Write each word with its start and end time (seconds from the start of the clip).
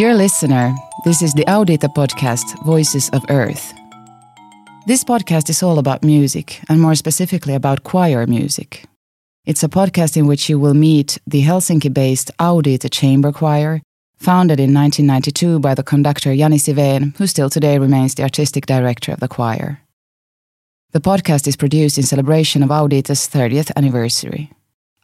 Dear 0.00 0.14
listener, 0.14 0.74
this 1.04 1.20
is 1.20 1.34
the 1.34 1.44
Audite 1.44 1.92
podcast, 1.94 2.64
Voices 2.64 3.10
of 3.10 3.22
Earth. 3.28 3.74
This 4.86 5.04
podcast 5.04 5.50
is 5.50 5.62
all 5.62 5.78
about 5.78 6.02
music, 6.02 6.60
and 6.70 6.80
more 6.80 6.94
specifically 6.94 7.54
about 7.54 7.84
choir 7.84 8.26
music. 8.26 8.86
It's 9.44 9.62
a 9.62 9.68
podcast 9.68 10.16
in 10.16 10.26
which 10.26 10.48
you 10.48 10.58
will 10.58 10.72
meet 10.72 11.18
the 11.26 11.42
Helsinki 11.42 11.92
based 11.92 12.30
Audite 12.38 12.90
Chamber 12.90 13.30
Choir, 13.30 13.82
founded 14.20 14.60
in 14.60 14.72
1992 14.72 15.58
by 15.58 15.74
the 15.74 15.82
conductor 15.82 16.32
Jani 16.32 16.58
Sivén, 16.58 17.16
who 17.16 17.26
still 17.26 17.50
today 17.50 17.78
remains 17.78 18.14
the 18.14 18.22
artistic 18.22 18.66
director 18.66 19.12
of 19.12 19.20
the 19.20 19.28
choir. 19.28 19.80
The 20.92 21.00
podcast 21.00 21.46
is 21.46 21.56
produced 21.56 21.98
in 21.98 22.04
celebration 22.04 22.62
of 22.62 22.70
Audite's 22.70 23.28
30th 23.28 23.72
anniversary. 23.76 24.50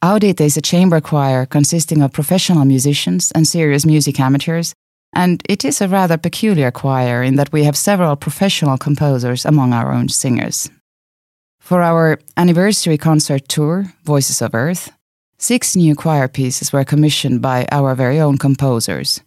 Audite 0.03 0.41
is 0.41 0.57
a 0.57 0.63
chamber 0.63 1.01
choir 1.01 1.47
consisting 1.47 2.03
of 2.03 2.13
professional 2.13 2.65
musicians 2.65 3.33
and 3.33 3.49
serious 3.49 3.87
music 3.87 4.21
amateurs 4.21 4.75
and 5.17 5.43
it 5.49 5.65
is 5.65 5.81
a 5.81 5.89
rather 5.89 6.19
peculiar 6.19 6.71
choir 6.71 7.23
in 7.23 7.37
that 7.37 7.51
we 7.51 7.65
have 7.65 7.77
several 7.77 8.17
professional 8.17 8.77
composers 8.77 9.47
among 9.47 9.73
our 9.73 9.91
own 9.93 10.09
singers. 10.09 10.69
For 11.59 11.83
our 11.83 12.19
anniversary 12.37 12.99
concert 12.99 13.49
tour, 13.49 13.95
Voices 14.05 14.43
of 14.43 14.55
Earth, 14.55 14.93
six 15.39 15.77
new 15.77 15.95
choir 15.95 16.29
pieces 16.29 16.73
were 16.73 16.85
commissioned 16.85 17.43
by 17.43 17.67
our 17.71 17.95
very 17.95 18.21
own 18.21 18.39
composers 18.39 19.21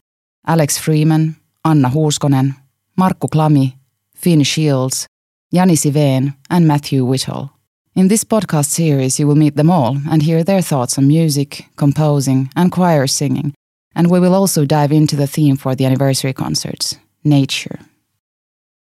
Alex 0.48 0.78
Freeman, 0.78 1.36
Anna 1.64 1.90
Huuskonen, 1.90 2.56
Markku 2.98 3.30
Klami, 3.30 3.76
Finn 4.16 4.44
Shields, 4.44 5.06
Jani 5.52 5.76
Sivén, 5.76 6.36
and 6.50 6.68
Matthew 6.68 7.06
Whittall. 7.06 7.52
In 7.96 8.08
this 8.08 8.24
podcast 8.24 8.70
series, 8.72 9.20
you 9.20 9.28
will 9.28 9.36
meet 9.36 9.56
them 9.56 9.70
all 9.70 9.98
and 10.10 10.24
hear 10.24 10.44
their 10.44 10.62
thoughts 10.62 10.98
on 10.98 11.08
music, 11.08 11.66
composing, 11.76 12.50
and 12.56 12.72
choir 12.72 13.08
singing, 13.08 13.54
and 13.94 14.10
we 14.10 14.20
will 14.20 14.34
also 14.34 14.66
dive 14.66 14.92
into 14.92 15.16
the 15.16 15.28
theme 15.28 15.58
for 15.58 15.76
the 15.76 15.86
anniversary 15.86 16.34
concerts 16.34 16.98
nature. 17.24 17.80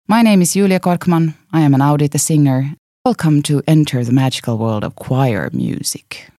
My 0.07 0.21
name 0.21 0.41
is 0.41 0.53
Julia 0.53 0.79
Korkman. 0.79 1.35
I 1.51 1.61
am 1.61 1.73
an 1.73 1.81
Audite 1.81 2.19
singer. 2.19 2.73
Welcome 3.05 3.43
to 3.43 3.61
enter 3.67 4.03
the 4.03 4.11
magical 4.11 4.57
world 4.57 4.83
of 4.83 4.95
choir 4.95 5.49
music. 5.53 6.29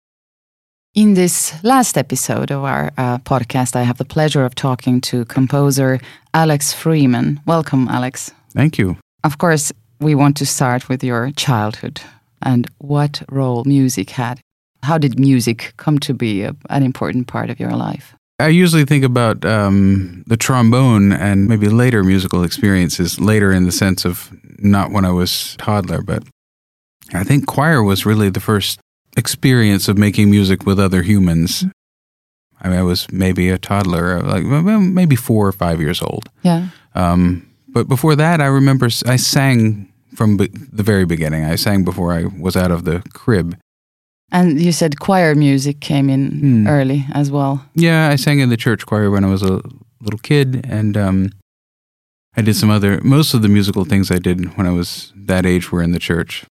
In 0.95 1.15
this 1.15 1.55
last 1.63 1.97
episode 1.97 2.51
of 2.51 2.65
our 2.65 2.91
uh, 2.99 3.19
podcast, 3.19 3.77
I 3.77 3.83
have 3.83 3.99
the 3.99 4.05
pleasure 4.05 4.45
of 4.45 4.57
talking 4.57 5.01
to 5.03 5.25
composer 5.27 6.01
Alex 6.35 6.73
Freeman. 6.73 7.41
Welcome, 7.47 7.87
Alex. 7.87 8.33
Thank 8.55 8.77
you. 8.77 8.97
Of 9.23 9.39
course, 9.39 9.73
we 10.01 10.17
want 10.17 10.37
to 10.39 10.47
start 10.47 10.89
with 10.89 11.05
your 11.05 11.31
childhood 11.37 12.01
and 12.43 12.69
what 12.79 13.23
role 13.31 13.63
music 13.65 14.11
had. 14.11 14.41
How 14.83 14.99
did 14.99 15.17
music 15.17 15.75
come 15.77 16.01
to 16.01 16.13
be 16.13 16.43
a, 16.43 16.57
an 16.71 16.83
important 16.83 17.29
part 17.29 17.51
of 17.51 17.61
your 17.61 17.77
life? 17.77 18.17
I 18.41 18.49
usually 18.49 18.85
think 18.85 19.05
about 19.05 19.45
um, 19.45 20.25
the 20.27 20.37
trombone 20.37 21.13
and 21.13 21.47
maybe 21.47 21.69
later 21.69 22.03
musical 22.03 22.43
experiences, 22.43 23.21
later 23.21 23.53
in 23.53 23.65
the 23.65 23.71
sense 23.71 24.05
of 24.05 24.33
not 24.59 24.91
when 24.91 25.05
I 25.05 25.13
was 25.13 25.55
toddler, 25.59 26.03
but 26.03 26.25
I 27.15 27.23
think 27.23 27.47
choir 27.47 27.81
was 27.81 28.05
really 28.05 28.29
the 28.29 28.41
first 28.41 28.81
experience 29.17 29.89
of 29.89 29.99
making 29.99 30.31
music 30.31 30.67
with 30.67 30.79
other 30.79 31.03
humans. 31.03 31.65
I 32.63 32.69
mean, 32.69 32.79
I 32.79 32.83
was 32.83 33.11
maybe 33.11 33.49
a 33.49 33.59
toddler, 33.59 34.21
like 34.21 34.45
maybe 34.45 35.17
four 35.17 35.47
or 35.47 35.53
five 35.53 35.81
years 35.81 36.03
old. 36.03 36.29
Yeah. 36.43 36.69
Um, 36.95 37.49
but 37.69 37.89
before 37.89 38.17
that, 38.17 38.41
I 38.41 38.47
remember 38.47 38.89
I 39.07 39.17
sang 39.17 39.91
from 40.15 40.37
the 40.37 40.49
very 40.83 41.07
beginning. 41.07 41.45
I 41.45 41.57
sang 41.57 41.85
before 41.85 42.13
I 42.13 42.25
was 42.25 42.57
out 42.57 42.71
of 42.71 42.85
the 42.85 43.03
crib. 43.15 43.57
And 44.33 44.61
you 44.61 44.73
said 44.73 45.01
choir 45.01 45.35
music 45.35 45.81
came 45.81 46.09
in 46.09 46.31
mm. 46.31 46.69
early 46.69 47.07
as 47.13 47.31
well. 47.31 47.65
Yeah, 47.75 48.09
I 48.09 48.17
sang 48.17 48.41
in 48.41 48.49
the 48.49 48.57
church 48.57 48.87
choir 48.87 49.11
when 49.11 49.25
I 49.25 49.29
was 49.29 49.43
a 49.43 49.61
little 50.01 50.21
kid, 50.23 50.65
and 50.69 50.97
um, 50.97 51.31
I 52.37 52.43
did 52.43 52.55
some 52.55 52.71
other. 52.71 53.01
Most 53.03 53.35
of 53.35 53.43
the 53.43 53.49
musical 53.49 53.85
things 53.85 54.11
I 54.11 54.19
did 54.19 54.57
when 54.57 54.67
I 54.67 54.71
was 54.71 55.13
that 55.17 55.47
age 55.47 55.73
were 55.73 55.83
in 55.83 55.93
the 55.93 55.99
church. 55.99 56.45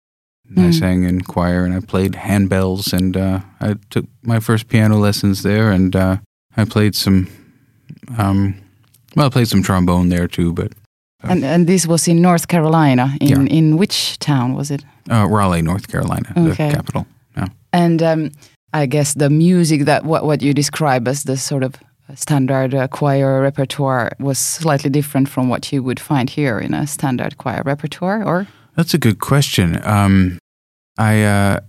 Mm. 0.52 0.58
I 0.58 0.64
hmm. 0.66 0.72
sang 0.72 1.04
in 1.04 1.20
choir, 1.22 1.64
and 1.64 1.74
I 1.74 1.80
played 1.80 2.12
handbells, 2.12 2.92
and 2.92 3.16
uh, 3.16 3.40
I 3.60 3.76
took 3.90 4.06
my 4.22 4.40
first 4.40 4.68
piano 4.68 4.96
lessons 4.96 5.42
there, 5.42 5.70
and 5.70 5.94
uh, 5.94 6.16
I 6.56 6.64
played 6.64 6.94
some. 6.94 7.28
Um, 8.16 8.54
well, 9.14 9.26
I 9.26 9.28
played 9.28 9.48
some 9.48 9.62
trombone 9.62 10.08
there 10.08 10.28
too, 10.28 10.52
but. 10.52 10.72
Uh, 11.22 11.28
and 11.30 11.44
and 11.44 11.66
this 11.66 11.86
was 11.86 12.08
in 12.08 12.22
North 12.22 12.46
Carolina. 12.46 13.16
In 13.20 13.46
yeah. 13.46 13.58
in 13.58 13.76
which 13.76 14.18
town 14.18 14.54
was 14.54 14.70
it? 14.70 14.84
Uh, 15.10 15.26
Raleigh, 15.28 15.62
North 15.62 15.88
Carolina, 15.88 16.32
okay. 16.36 16.68
the 16.68 16.74
capital. 16.74 17.06
Yeah. 17.36 17.48
And 17.72 18.02
um, 18.02 18.30
I 18.72 18.86
guess 18.86 19.14
the 19.14 19.30
music 19.30 19.84
that 19.84 20.04
what, 20.04 20.24
what 20.24 20.42
you 20.42 20.54
describe 20.54 21.08
as 21.08 21.24
the 21.24 21.36
sort 21.36 21.62
of 21.62 21.74
standard 22.14 22.74
uh, 22.74 22.88
choir 22.88 23.42
repertoire 23.42 24.12
was 24.18 24.38
slightly 24.38 24.90
different 24.90 25.28
from 25.28 25.48
what 25.48 25.72
you 25.72 25.82
would 25.82 26.00
find 26.00 26.30
here 26.30 26.58
in 26.58 26.74
a 26.74 26.86
standard 26.86 27.36
choir 27.38 27.62
repertoire, 27.64 28.24
or? 28.24 28.46
That's 28.78 28.94
a 28.94 28.98
good 28.98 29.18
question. 29.18 29.84
Um, 29.84 30.38
I 30.96 31.24
uh, 31.24 31.60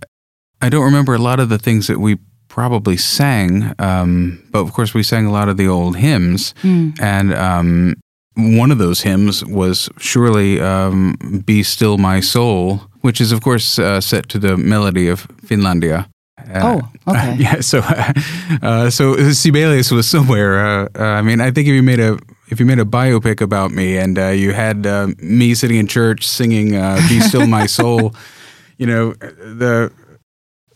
I 0.62 0.68
don't 0.68 0.84
remember 0.84 1.12
a 1.12 1.18
lot 1.18 1.40
of 1.40 1.48
the 1.48 1.58
things 1.58 1.88
that 1.88 1.98
we 1.98 2.18
probably 2.46 2.96
sang, 2.96 3.74
um, 3.80 4.40
but 4.52 4.60
of 4.60 4.72
course 4.72 4.94
we 4.94 5.02
sang 5.02 5.26
a 5.26 5.32
lot 5.32 5.48
of 5.48 5.56
the 5.56 5.66
old 5.66 5.96
hymns, 5.96 6.54
mm. 6.62 6.96
and 7.00 7.34
um, 7.34 7.96
one 8.36 8.70
of 8.70 8.78
those 8.78 9.00
hymns 9.00 9.44
was 9.44 9.88
surely 9.98 10.60
um, 10.60 11.42
"Be 11.44 11.64
Still 11.64 11.98
My 11.98 12.20
Soul," 12.20 12.82
which 13.00 13.20
is 13.20 13.32
of 13.32 13.40
course 13.40 13.76
uh, 13.80 14.00
set 14.00 14.28
to 14.28 14.38
the 14.38 14.56
melody 14.56 15.08
of 15.08 15.26
Finlandia. 15.44 16.06
Uh, 16.38 16.80
oh, 17.06 17.12
okay. 17.12 17.34
yeah. 17.40 17.60
So, 17.60 17.80
uh, 18.62 18.88
so 18.88 19.16
Sibelius 19.32 19.90
was 19.90 20.08
somewhere. 20.08 20.64
Uh, 20.64 20.88
uh, 20.96 21.02
I 21.02 21.22
mean, 21.22 21.40
I 21.40 21.50
think 21.50 21.66
if 21.66 21.74
you 21.74 21.82
made 21.82 21.98
a 21.98 22.18
if 22.50 22.60
you 22.60 22.66
made 22.66 22.78
a 22.78 22.84
biopic 22.84 23.40
about 23.40 23.70
me 23.70 23.96
and 23.96 24.18
uh, 24.18 24.28
you 24.28 24.52
had 24.52 24.84
me 25.20 25.54
sitting 25.54 25.78
in 25.78 25.86
church 25.86 26.26
singing 26.26 26.70
"Be 27.08 27.20
Still 27.20 27.46
My 27.46 27.66
Soul," 27.78 28.14
you 28.76 28.86
know, 28.86 29.12
the 29.14 29.92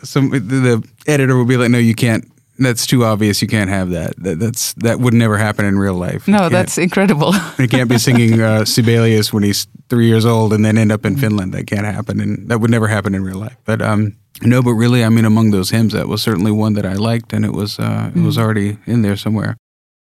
some 0.02 0.30
the, 0.30 0.86
editor 1.06 1.36
would 1.36 1.48
be 1.48 1.56
like, 1.56 1.70
"No, 1.70 1.78
you 1.78 1.94
can't 1.94 2.30
that's 2.58 2.86
too 2.86 3.04
obvious. 3.04 3.42
You 3.42 3.48
can't 3.48 3.70
have 3.70 3.90
that. 3.90 4.14
that 4.18 4.38
that's 4.38 4.74
that 4.74 5.00
would 5.00 5.14
never 5.14 5.36
happen 5.36 5.64
in 5.64 5.78
real 5.78 5.94
life. 5.94 6.28
No, 6.28 6.48
that's 6.48 6.78
incredible. 6.78 7.34
you 7.58 7.68
can't 7.68 7.88
be 7.88 7.98
singing 7.98 8.40
uh, 8.40 8.64
Sibelius 8.64 9.32
when 9.32 9.42
he's 9.42 9.66
three 9.88 10.06
years 10.06 10.24
old 10.24 10.52
and 10.52 10.64
then 10.64 10.78
end 10.78 10.92
up 10.92 11.04
in 11.04 11.16
Finland. 11.16 11.52
That 11.52 11.66
can't 11.66 11.86
happen, 11.86 12.20
and 12.20 12.48
that 12.48 12.60
would 12.60 12.70
never 12.70 12.86
happen 12.86 13.14
in 13.14 13.24
real 13.24 13.38
life. 13.38 13.56
But 13.64 13.82
um, 13.82 14.16
no, 14.42 14.62
but 14.62 14.74
really, 14.74 15.04
I 15.04 15.08
mean, 15.08 15.24
among 15.24 15.50
those 15.50 15.70
hymns, 15.70 15.92
that 15.92 16.08
was 16.08 16.22
certainly 16.22 16.52
one 16.52 16.74
that 16.74 16.86
I 16.86 16.94
liked, 16.94 17.32
and 17.32 17.44
it 17.44 17.52
was 17.52 17.78
uh, 17.78 18.10
it 18.14 18.20
was 18.20 18.36
mm. 18.36 18.42
already 18.42 18.78
in 18.86 19.02
there 19.02 19.16
somewhere. 19.16 19.56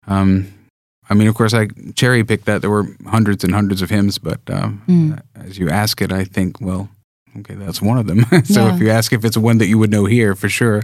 Um, 0.07 0.53
I 1.13 1.16
mean, 1.16 1.28
of 1.28 1.35
course, 1.35 1.53
I 1.53 1.68
cherry 1.94 2.24
picked 2.24 2.46
that. 2.46 2.62
There 2.62 2.72
were 2.72 2.88
hundreds 3.06 3.44
and 3.44 3.53
hundreds 3.53 3.84
of 3.84 3.91
hymns, 3.91 4.18
but 4.18 4.44
mm. 4.46 5.22
as 5.35 5.59
you 5.59 5.69
ask 5.69 6.01
it, 6.01 6.12
I 6.12 6.24
think, 6.24 6.59
well, 6.59 6.90
okay, 7.38 7.53
that's 7.53 7.84
one 7.84 8.00
of 8.00 8.07
them. 8.07 8.25
so 8.46 8.66
yeah. 8.66 8.74
if 8.74 8.81
you 8.81 8.90
ask 8.90 9.13
if 9.13 9.24
it's 9.24 9.38
one 9.38 9.59
that 9.59 9.68
you 9.68 9.78
would 9.78 9.91
know 9.91 10.06
here, 10.06 10.34
for 10.34 10.50
sure, 10.50 10.81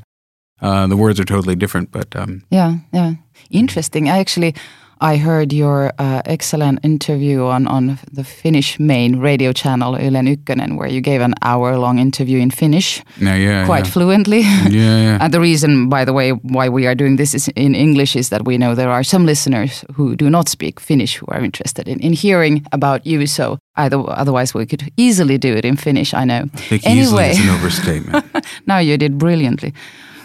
uh, 0.61 0.85
the 0.85 0.95
words 0.95 1.19
are 1.19 1.25
totally 1.25 1.55
different, 1.55 1.91
but 1.91 2.15
um, 2.15 2.43
yeah, 2.51 2.75
yeah, 2.93 3.13
interesting. 3.49 4.07
I 4.07 4.19
actually 4.19 4.53
I 5.01 5.17
heard 5.17 5.53
your 5.53 5.93
uh, 5.97 6.21
excellent 6.25 6.79
interview 6.83 7.45
on 7.45 7.67
on 7.67 7.97
the 8.11 8.23
Finnish 8.23 8.79
main 8.79 9.19
radio 9.21 9.53
channel 9.53 9.95
Ylen 9.95 10.27
Ykkönen, 10.27 10.77
where 10.77 10.89
you 10.89 11.01
gave 11.01 11.21
an 11.21 11.33
hour 11.41 11.77
long 11.77 11.99
interview 11.99 12.39
in 12.39 12.51
Finnish, 12.51 13.01
yeah, 13.17 13.35
yeah, 13.35 13.65
quite 13.65 13.85
yeah. 13.85 13.93
fluently. 13.93 14.39
Yeah, 14.39 14.69
yeah. 14.69 15.17
and 15.21 15.33
the 15.33 15.39
reason, 15.39 15.89
by 15.89 16.05
the 16.05 16.11
way, 16.11 16.31
why 16.31 16.67
we 16.69 16.85
are 16.87 16.95
doing 16.95 17.17
this 17.17 17.33
is 17.33 17.47
in 17.55 17.75
English 17.75 18.15
is 18.15 18.29
that 18.29 18.45
we 18.45 18.57
know 18.57 18.75
there 18.75 18.91
are 18.91 19.03
some 19.03 19.25
listeners 19.25 19.85
who 19.95 20.15
do 20.15 20.29
not 20.29 20.49
speak 20.49 20.79
Finnish 20.79 21.15
who 21.15 21.25
are 21.29 21.43
interested 21.43 21.87
in, 21.87 21.99
in 21.99 22.13
hearing 22.13 22.65
about 22.71 23.05
you. 23.05 23.27
So 23.27 23.57
either, 23.75 24.03
otherwise, 24.09 24.53
we 24.53 24.65
could 24.65 24.91
easily 24.97 25.37
do 25.37 25.55
it 25.55 25.63
in 25.65 25.77
Finnish. 25.77 26.13
I 26.13 26.25
know. 26.25 26.49
I 26.53 26.57
think 26.69 26.85
anyway, 26.85 27.01
easily 27.01 27.29
is 27.29 27.39
an 27.39 27.49
overstatement. 27.49 28.25
now 28.65 28.79
you 28.79 28.97
did 28.97 29.17
brilliantly. 29.17 29.73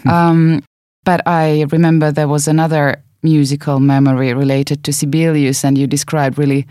Um, 0.05 0.61
but 1.05 1.21
I 1.25 1.65
remember 1.71 2.11
there 2.11 2.27
was 2.27 2.47
another 2.47 3.04
musical 3.25 3.79
memory 3.79 4.33
related 4.33 4.83
to 4.83 4.91
Sibelius, 4.91 5.65
and 5.65 5.77
you 5.77 5.87
described 5.87 6.37
really 6.37 6.65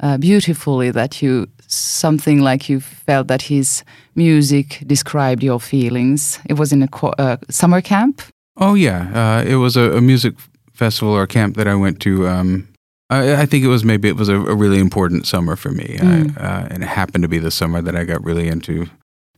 uh, 0.00 0.16
beautifully 0.18 0.90
that 0.92 1.22
you 1.22 1.46
something 1.68 2.40
like 2.40 2.68
you 2.70 2.80
felt 2.80 3.26
that 3.26 3.42
his 3.42 3.84
music 4.14 4.82
described 4.86 5.42
your 5.42 5.60
feelings. 5.60 6.38
It 6.46 6.54
was 6.58 6.72
in 6.72 6.82
a 6.82 6.88
uh, 7.18 7.36
summer 7.50 7.80
camp. 7.80 8.22
Oh 8.56 8.74
yeah, 8.74 9.00
uh, 9.14 9.44
it 9.44 9.56
was 9.56 9.76
a, 9.76 9.96
a, 9.96 10.00
music 10.00 10.34
festival 10.72 11.12
or 11.12 11.26
camp 11.26 11.56
that 11.56 11.66
I 11.66 11.74
went 11.74 12.00
to. 12.00 12.28
Um, 12.28 12.68
I, 13.10 13.42
I, 13.42 13.46
think 13.46 13.64
it 13.64 13.68
was 13.68 13.84
maybe 13.84 14.08
it 14.08 14.16
was 14.16 14.28
a, 14.28 14.36
a 14.36 14.54
really 14.54 14.78
important 14.78 15.26
summer 15.26 15.56
for 15.56 15.70
me, 15.70 15.98
mm. 15.98 16.36
Uh, 16.36 16.66
and 16.70 16.82
it 16.82 16.88
happened 16.88 17.22
to 17.22 17.28
be 17.28 17.38
the 17.38 17.50
summer 17.50 17.82
that 17.82 17.94
I 17.94 18.04
got 18.04 18.24
really 18.24 18.48
into 18.48 18.86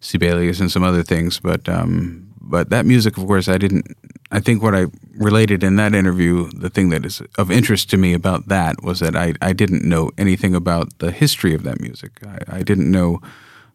Sibelius 0.00 0.60
and 0.60 0.70
some 0.70 0.84
other 0.84 1.02
things. 1.02 1.40
But 1.40 1.68
um, 1.68 2.27
but 2.48 2.70
that 2.70 2.86
music, 2.86 3.16
of 3.16 3.26
course, 3.26 3.48
I 3.48 3.58
didn't 3.58 3.96
I 4.30 4.40
think 4.40 4.62
what 4.62 4.74
I 4.74 4.86
related 5.16 5.64
in 5.64 5.76
that 5.76 5.94
interview, 5.94 6.50
the 6.50 6.68
thing 6.68 6.90
that 6.90 7.06
is 7.06 7.22
of 7.38 7.50
interest 7.50 7.88
to 7.90 7.96
me 7.96 8.12
about 8.12 8.48
that 8.48 8.82
was 8.82 9.00
that 9.00 9.16
I, 9.16 9.34
I 9.40 9.52
didn't 9.52 9.88
know 9.88 10.10
anything 10.18 10.54
about 10.54 10.98
the 10.98 11.10
history 11.10 11.54
of 11.54 11.62
that 11.62 11.80
music. 11.80 12.20
I, 12.26 12.58
I 12.58 12.62
didn't 12.62 12.90
know 12.90 13.20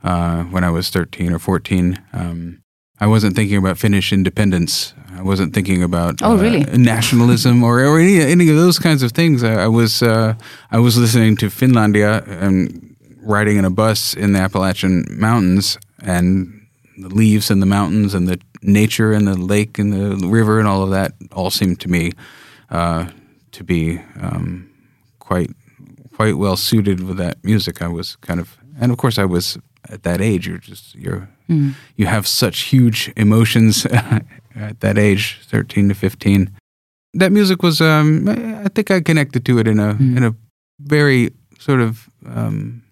uh, 0.04 0.44
when 0.44 0.64
I 0.64 0.70
was 0.70 0.90
13 0.90 1.34
or 1.34 1.40
14. 1.40 2.00
Um, 2.14 2.62
I 3.00 3.08
wasn't 3.08 3.36
thinking 3.36 3.58
about 3.58 3.80
Finnish 3.80 4.14
independence. 4.14 4.94
I 5.12 5.24
wasn't 5.24 5.54
thinking 5.54 5.82
about 5.82 6.22
oh, 6.22 6.38
really? 6.38 6.66
uh, 6.66 6.78
nationalism 6.78 7.64
or, 7.64 7.80
or 7.84 8.00
any, 8.00 8.22
any 8.22 8.50
of 8.50 8.56
those 8.56 8.78
kinds 8.78 9.02
of 9.02 9.12
things. 9.12 9.44
I, 9.44 9.64
I 9.64 9.68
was 9.68 10.04
uh, 10.04 10.36
I 10.72 10.80
was 10.80 10.98
listening 10.98 11.36
to 11.38 11.48
Finlandia 11.48 12.26
and 12.28 12.96
riding 13.24 13.58
in 13.58 13.66
a 13.66 13.72
bus 13.72 14.14
in 14.14 14.34
the 14.34 14.40
Appalachian 14.40 15.06
Mountains 15.10 15.78
and 16.04 16.68
the 16.98 17.10
leaves 17.10 17.50
in 17.50 17.60
the 17.60 17.66
mountains 17.66 18.14
and 18.14 18.28
the 18.28 18.40
nature 18.64 19.12
and 19.12 19.28
the 19.28 19.36
lake 19.36 19.78
and 19.80 19.94
the 19.94 20.28
river 20.28 20.60
and 20.60 20.68
all 20.68 20.84
of 20.84 20.90
that 20.92 21.14
all 21.32 21.52
seemed 21.52 21.80
to 21.82 21.90
me 21.90 22.12
uh, 22.70 23.08
to 23.52 23.64
be 23.64 24.00
um, 24.20 24.70
quite 25.20 25.52
quite 26.14 26.38
well 26.38 26.56
suited 26.56 27.02
with 27.02 27.18
that 27.18 27.44
music. 27.44 27.82
I 27.82 27.88
was 27.88 28.16
kind 28.18 28.40
of, 28.40 28.58
and 28.80 28.92
of 28.92 28.98
course, 28.98 29.18
I 29.18 29.26
was 29.26 29.58
at 29.90 30.04
that 30.04 30.22
age. 30.22 30.48
You're 30.48 30.58
just 30.58 30.96
you're 30.96 31.30
mm. 31.50 31.74
you 31.96 32.06
have 32.06 32.28
such 32.28 32.62
huge 32.62 33.12
emotions 33.16 33.86
at 34.56 34.80
that 34.80 34.98
age, 34.98 35.40
thirteen 35.44 35.90
to 35.90 35.96
fifteen. 35.96 36.52
That 37.16 37.32
music 37.32 37.62
was, 37.62 37.80
um, 37.80 38.28
I 38.28 38.70
think, 38.74 38.90
I 38.90 39.00
connected 39.00 39.46
to 39.46 39.60
it 39.60 39.68
in 39.68 39.80
a 39.80 39.94
mm. 39.94 40.18
in 40.18 40.24
a 40.24 40.36
very 40.80 41.32
sort 41.60 41.82
of 41.82 42.10
um, 42.26 42.83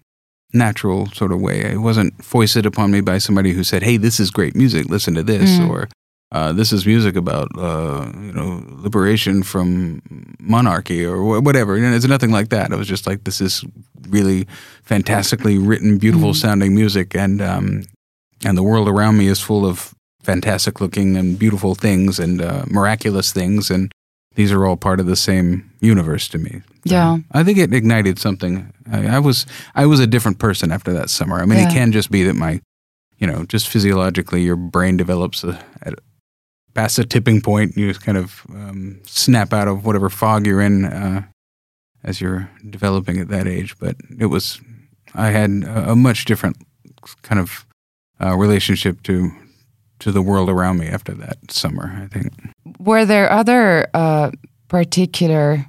natural 0.52 1.06
sort 1.06 1.32
of 1.32 1.40
way. 1.40 1.60
It 1.60 1.78
wasn't 1.78 2.22
foisted 2.24 2.66
upon 2.66 2.90
me 2.90 3.00
by 3.00 3.18
somebody 3.18 3.52
who 3.52 3.64
said, 3.64 3.82
"Hey, 3.82 3.96
this 3.96 4.20
is 4.20 4.30
great 4.30 4.54
music. 4.54 4.88
Listen 4.88 5.14
to 5.14 5.22
this," 5.22 5.50
mm. 5.50 5.68
or 5.68 5.88
uh, 6.32 6.52
"This 6.52 6.72
is 6.72 6.86
music 6.86 7.16
about 7.16 7.48
uh, 7.58 8.10
you 8.14 8.32
know 8.32 8.62
liberation 8.68 9.42
from 9.42 10.02
monarchy," 10.40 11.04
or 11.04 11.40
whatever. 11.40 11.76
You 11.76 11.82
know, 11.82 11.96
it's 11.96 12.06
nothing 12.06 12.30
like 12.30 12.50
that. 12.50 12.72
It 12.72 12.76
was 12.76 12.88
just 12.88 13.06
like 13.06 13.24
this 13.24 13.40
is 13.40 13.64
really 14.08 14.46
fantastically 14.82 15.58
written, 15.58 15.98
beautiful 15.98 16.30
mm. 16.30 16.36
sounding 16.36 16.74
music, 16.74 17.14
and 17.14 17.40
um, 17.40 17.84
and 18.44 18.56
the 18.56 18.62
world 18.62 18.88
around 18.88 19.16
me 19.16 19.28
is 19.28 19.40
full 19.40 19.66
of 19.66 19.94
fantastic 20.22 20.80
looking 20.80 21.16
and 21.16 21.38
beautiful 21.38 21.74
things 21.74 22.18
and 22.18 22.40
uh, 22.40 22.64
miraculous 22.68 23.32
things 23.32 23.70
and 23.70 23.92
these 24.34 24.52
are 24.52 24.64
all 24.66 24.76
part 24.76 25.00
of 25.00 25.06
the 25.06 25.16
same 25.16 25.70
universe 25.80 26.28
to 26.28 26.38
me. 26.38 26.62
So 26.86 26.94
yeah, 26.94 27.18
I 27.32 27.44
think 27.44 27.58
it 27.58 27.72
ignited 27.72 28.18
something. 28.18 28.72
I, 28.90 29.16
I, 29.16 29.18
was 29.18 29.46
I 29.74 29.86
was 29.86 30.00
a 30.00 30.06
different 30.06 30.38
person 30.38 30.72
after 30.72 30.92
that 30.92 31.10
summer. 31.10 31.40
I 31.40 31.46
mean, 31.46 31.58
yeah. 31.58 31.68
it 31.68 31.72
can 31.72 31.92
just 31.92 32.10
be 32.10 32.24
that 32.24 32.34
my, 32.34 32.60
you 33.18 33.26
know, 33.26 33.44
just 33.44 33.68
physiologically, 33.68 34.42
your 34.42 34.56
brain 34.56 34.96
develops 34.96 35.44
a, 35.44 35.62
at 35.82 35.94
past 36.74 36.98
a 36.98 37.04
tipping 37.04 37.40
point. 37.40 37.76
You 37.76 37.88
just 37.88 38.04
kind 38.04 38.18
of 38.18 38.42
um, 38.50 39.00
snap 39.04 39.52
out 39.52 39.68
of 39.68 39.84
whatever 39.84 40.08
fog 40.08 40.46
you're 40.46 40.60
in 40.60 40.84
uh, 40.84 41.22
as 42.02 42.20
you're 42.20 42.50
developing 42.68 43.18
at 43.18 43.28
that 43.28 43.46
age. 43.46 43.78
But 43.78 43.96
it 44.18 44.26
was 44.26 44.60
I 45.14 45.30
had 45.30 45.50
a, 45.64 45.92
a 45.92 45.96
much 45.96 46.24
different 46.24 46.56
kind 47.22 47.40
of 47.40 47.66
uh, 48.20 48.36
relationship 48.36 49.02
to 49.04 49.30
to 50.02 50.12
the 50.12 50.22
world 50.22 50.48
around 50.48 50.78
me 50.78 50.88
after 50.88 51.14
that 51.14 51.38
summer. 51.50 51.92
I 52.02 52.06
think. 52.06 52.32
Were 52.78 53.04
there 53.04 53.30
other 53.30 53.88
uh, 53.94 54.30
particular 54.68 55.66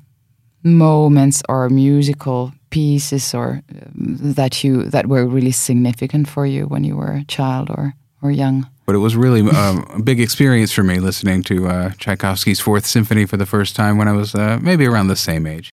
moments 0.63 1.43
or 1.49 1.69
musical 1.69 2.53
pieces 2.69 3.33
or 3.33 3.61
um, 3.69 4.17
that 4.33 4.63
you 4.63 4.89
that 4.89 5.05
were 5.07 5.25
really 5.25 5.51
significant 5.51 6.27
for 6.27 6.45
you 6.45 6.65
when 6.65 6.83
you 6.83 6.95
were 6.95 7.13
a 7.13 7.25
child 7.25 7.69
or 7.69 7.93
or 8.21 8.31
young? 8.31 8.67
But 8.85 8.95
it 8.95 8.99
was 8.99 9.15
really 9.15 9.41
um, 9.49 9.85
a 9.93 10.01
big 10.01 10.19
experience 10.19 10.73
for 10.73 10.83
me 10.83 10.99
listening 10.99 11.43
to 11.43 11.67
uh, 11.67 11.89
Tchaikovsky's 11.97 12.59
Fourth 12.59 12.85
Symphony 12.85 13.25
for 13.25 13.37
the 13.37 13.45
first 13.45 13.75
time 13.75 13.97
when 13.97 14.07
I 14.07 14.13
was 14.13 14.35
uh, 14.35 14.59
maybe 14.61 14.85
around 14.85 15.07
the 15.07 15.15
same 15.15 15.47
age. 15.47 15.69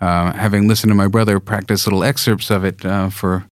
Uh, 0.00 0.32
having 0.32 0.68
listened 0.68 0.90
to 0.90 0.94
my 0.94 1.08
brother 1.08 1.40
practice 1.40 1.86
little 1.86 2.04
excerpts 2.04 2.50
of 2.50 2.64
it 2.64 2.84
uh, 2.84 3.08
for 3.08 3.46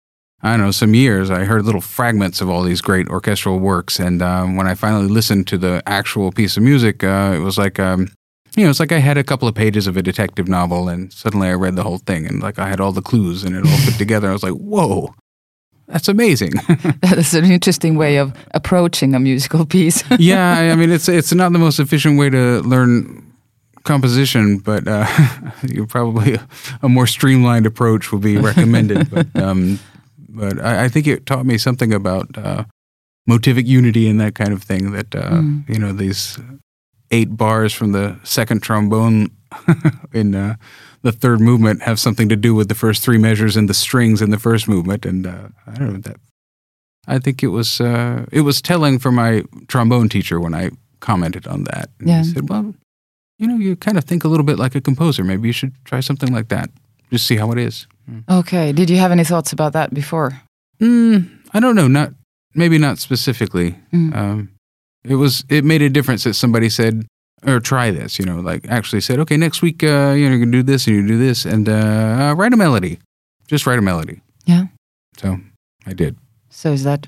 I 0.43 0.51
don't 0.51 0.61
know, 0.61 0.71
some 0.71 0.93
years, 0.93 1.31
I 1.31 1.45
heard 1.45 1.65
little 1.65 1.81
fragments 1.81 2.41
of 2.41 2.49
all 2.49 2.61
these 2.63 2.79
great 2.79 3.07
orchestral 3.09 3.59
works. 3.59 3.99
And 3.99 4.21
um, 4.21 4.55
when 4.55 4.67
I 4.67 4.75
finally 4.75 5.07
listened 5.07 5.47
to 5.47 5.57
the 5.57 5.81
actual 5.87 6.31
piece 6.31 6.57
of 6.57 6.63
music, 6.63 7.03
uh, 7.03 7.33
it 7.35 7.39
was 7.39 7.57
like, 7.57 7.79
um, 7.79 8.09
you 8.55 8.63
know, 8.63 8.69
it's 8.69 8.79
like 8.79 8.91
I 8.91 8.99
had 8.99 9.17
a 9.17 9.23
couple 9.23 9.47
of 9.47 9.55
pages 9.55 9.87
of 9.87 9.97
a 9.97 10.03
detective 10.03 10.47
novel 10.47 10.89
and 10.89 11.11
suddenly 11.11 11.47
I 11.47 11.53
read 11.53 11.75
the 11.75 11.83
whole 11.83 11.99
thing 11.99 12.25
and 12.25 12.41
like 12.41 12.59
I 12.59 12.67
had 12.67 12.79
all 12.79 12.91
the 12.91 13.01
clues 13.01 13.43
and 13.43 13.55
it 13.55 13.65
all 13.65 13.77
fit 13.77 13.97
together. 13.97 14.29
I 14.29 14.33
was 14.33 14.43
like, 14.43 14.53
whoa, 14.53 15.13
that's 15.87 16.07
amazing. 16.07 16.53
that's 17.01 17.33
an 17.33 17.45
interesting 17.45 17.95
way 17.95 18.17
of 18.17 18.33
approaching 18.53 19.15
a 19.15 19.19
musical 19.19 19.65
piece. 19.65 20.03
yeah, 20.19 20.71
I 20.71 20.75
mean, 20.75 20.91
it's 20.91 21.07
it's 21.07 21.33
not 21.33 21.53
the 21.53 21.59
most 21.59 21.79
efficient 21.79 22.19
way 22.19 22.29
to 22.29 22.61
learn 22.61 23.23
composition, 23.83 24.57
but 24.57 24.87
uh, 24.87 25.07
probably 25.87 26.35
a, 26.35 26.47
a, 26.81 26.89
more 26.89 27.07
streamlined 27.07 27.65
approach 27.65 28.11
would 28.11 28.21
be 28.21 28.37
recommended. 28.37 29.09
but 29.09 29.33
um, 29.35 29.79
but 30.29 30.59
I, 30.63 30.85
I, 30.85 30.87
think 30.89 31.07
it 31.07 31.25
taught 31.25 31.45
me 31.45 31.57
something 31.57 31.93
about 31.93 32.37
uh, 32.37 32.65
motivic 33.29 33.65
unity 33.65 34.09
and 34.09 34.19
that 34.19 34.35
kind 34.35 34.53
of 34.53 34.63
thing. 34.63 34.91
That 34.91 35.15
uh, 35.15 35.29
mm. 35.31 35.67
you 35.69 35.79
know 35.79 35.93
these 35.93 36.37
eight 37.11 37.37
bars 37.37 37.73
from 37.73 37.91
the 37.91 38.19
second 38.23 38.61
trombone 38.61 39.31
in 40.13 40.35
uh, 40.35 40.55
the 41.01 41.11
third 41.11 41.39
movement 41.39 41.83
have 41.83 41.99
something 41.99 42.29
to 42.29 42.35
do 42.35 42.53
with 42.53 42.67
the 42.67 42.75
first 42.75 43.03
three 43.03 43.17
measures 43.17 43.55
and 43.55 43.69
the 43.69 43.73
strings 43.73 44.21
in 44.21 44.29
the 44.29 44.39
first 44.39 44.67
movement. 44.67 45.05
And 45.05 45.25
uh, 45.25 45.49
I 45.65 45.75
don't 45.75 45.93
know 45.93 45.99
that. 45.99 46.17
I 47.07 47.19
think 47.19 47.41
it 47.41 47.47
was 47.47 47.79
uh, 47.79 48.25
it 48.31 48.41
was 48.41 48.61
telling 48.61 48.99
for 48.99 49.11
my 49.11 49.43
trombone 49.67 50.09
teacher 50.09 50.39
when 50.39 50.53
I 50.53 50.71
commented 50.99 51.47
on 51.47 51.63
that. 51.65 51.89
And 51.99 52.09
yeah. 52.09 52.23
He 52.23 52.25
said, 52.25 52.49
"Well, 52.49 52.75
you 53.39 53.47
know, 53.47 53.57
you 53.57 53.75
kind 53.75 53.97
of 53.97 54.03
think 54.03 54.23
a 54.23 54.27
little 54.27 54.45
bit 54.45 54.59
like 54.59 54.75
a 54.75 54.81
composer. 54.81 55.23
Maybe 55.23 55.47
you 55.47 55.53
should 55.53 55.73
try 55.85 56.01
something 56.01 56.33
like 56.33 56.49
that. 56.49 56.69
Just 57.11 57.25
see 57.25 57.37
how 57.37 57.51
it 57.51 57.57
is." 57.57 57.87
Okay. 58.29 58.71
Did 58.71 58.89
you 58.89 58.97
have 58.97 59.11
any 59.11 59.23
thoughts 59.23 59.51
about 59.53 59.73
that 59.73 59.93
before? 59.93 60.41
Mm, 60.81 61.29
I 61.53 61.59
don't 61.59 61.75
know. 61.75 61.87
Not 61.87 62.13
maybe 62.53 62.77
not 62.77 62.99
specifically. 62.99 63.75
Mm. 63.93 64.15
Um, 64.15 64.49
it 65.03 65.15
was 65.15 65.43
it 65.49 65.63
made 65.63 65.81
a 65.81 65.89
difference 65.89 66.23
that 66.23 66.33
somebody 66.35 66.69
said 66.69 67.05
or 67.45 67.59
try 67.59 67.91
this. 67.91 68.19
You 68.19 68.25
know, 68.25 68.39
like 68.39 68.67
actually 68.69 69.01
said, 69.01 69.19
okay, 69.19 69.37
next 69.37 69.61
week 69.61 69.83
uh, 69.83 70.13
you 70.15 70.27
know 70.27 70.35
you 70.35 70.39
can 70.39 70.51
do 70.51 70.63
this 70.63 70.87
and 70.87 70.95
you 70.95 71.07
do 71.07 71.17
this 71.17 71.45
and 71.45 71.69
uh, 71.69 71.73
uh, 71.73 72.33
write 72.35 72.53
a 72.53 72.57
melody. 72.57 72.99
Just 73.47 73.65
write 73.65 73.79
a 73.79 73.81
melody. 73.81 74.21
Yeah. 74.45 74.65
So 75.17 75.37
I 75.85 75.93
did. 75.93 76.17
So 76.49 76.71
is 76.71 76.83
that 76.83 77.07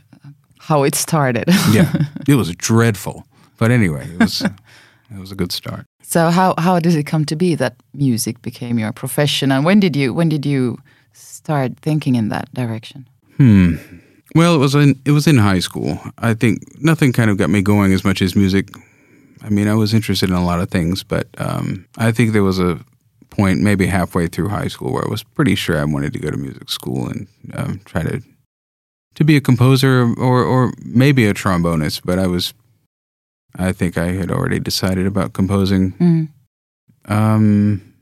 how 0.60 0.84
it 0.84 0.96
started? 0.96 1.46
yeah, 1.72 1.94
it 2.28 2.36
was 2.36 2.54
dreadful, 2.56 3.26
but 3.58 3.72
anyway, 3.72 4.08
it 4.08 4.20
was 4.20 4.42
it 5.12 5.20
was 5.20 5.32
a 5.32 5.36
good 5.36 5.52
start. 5.52 5.86
So 6.10 6.32
how 6.32 6.56
how 6.58 6.80
did 6.80 6.96
it 6.96 7.06
come 7.06 7.24
to 7.26 7.36
be 7.36 7.54
that 7.56 7.76
music 7.94 8.42
became 8.42 8.80
your 8.80 8.92
profession, 8.92 9.52
and 9.52 9.64
when 9.64 9.80
did 9.80 9.96
you 9.96 10.12
when 10.12 10.28
did 10.28 10.44
you 10.44 10.80
start 11.14 11.74
thinking 11.84 12.16
in 12.16 12.30
that 12.30 12.52
direction? 12.52 13.08
Hmm. 13.38 13.76
Well, 14.34 14.56
it 14.56 14.58
was 14.58 14.74
in 14.74 15.00
it 15.06 15.12
was 15.12 15.28
in 15.28 15.38
high 15.38 15.60
school. 15.60 16.00
I 16.18 16.34
think 16.34 16.64
nothing 16.82 17.14
kind 17.14 17.30
of 17.30 17.38
got 17.38 17.52
me 17.52 17.62
going 17.62 17.94
as 17.94 18.04
much 18.04 18.24
as 18.24 18.36
music. 18.36 18.70
I 19.44 19.50
mean, 19.50 19.68
I 19.68 19.76
was 19.76 19.94
interested 19.94 20.30
in 20.30 20.36
a 20.36 20.44
lot 20.44 20.60
of 20.60 20.72
things, 20.72 21.04
but 21.04 21.28
um, 21.38 21.86
I 22.00 22.12
think 22.12 22.34
there 22.34 22.44
was 22.44 22.60
a 22.60 22.80
point 23.30 23.62
maybe 23.62 23.86
halfway 23.86 24.28
through 24.28 24.50
high 24.50 24.68
school 24.68 24.92
where 24.92 25.06
I 25.06 25.12
was 25.12 25.22
pretty 25.24 25.54
sure 25.54 25.78
I 25.78 25.86
wanted 25.86 26.14
to 26.14 26.20
go 26.20 26.32
to 26.32 26.38
music 26.38 26.72
school 26.72 27.08
and 27.08 27.28
um, 27.54 27.82
try 27.86 28.02
to 28.02 28.20
to 29.14 29.24
be 29.24 29.38
a 29.38 29.42
composer 29.42 30.12
or 30.18 30.44
or 30.44 30.74
maybe 30.84 31.28
a 31.28 31.36
trombonist. 31.36 32.02
But 32.04 32.18
I 32.18 32.26
was 32.26 32.56
I 33.56 33.72
think 33.72 33.98
I 33.98 34.12
had 34.12 34.32
already 34.32 34.60
decided 34.60 35.08
about 35.08 35.34
composing 35.34 35.94
mm. 35.94 36.30
um, 37.06 37.94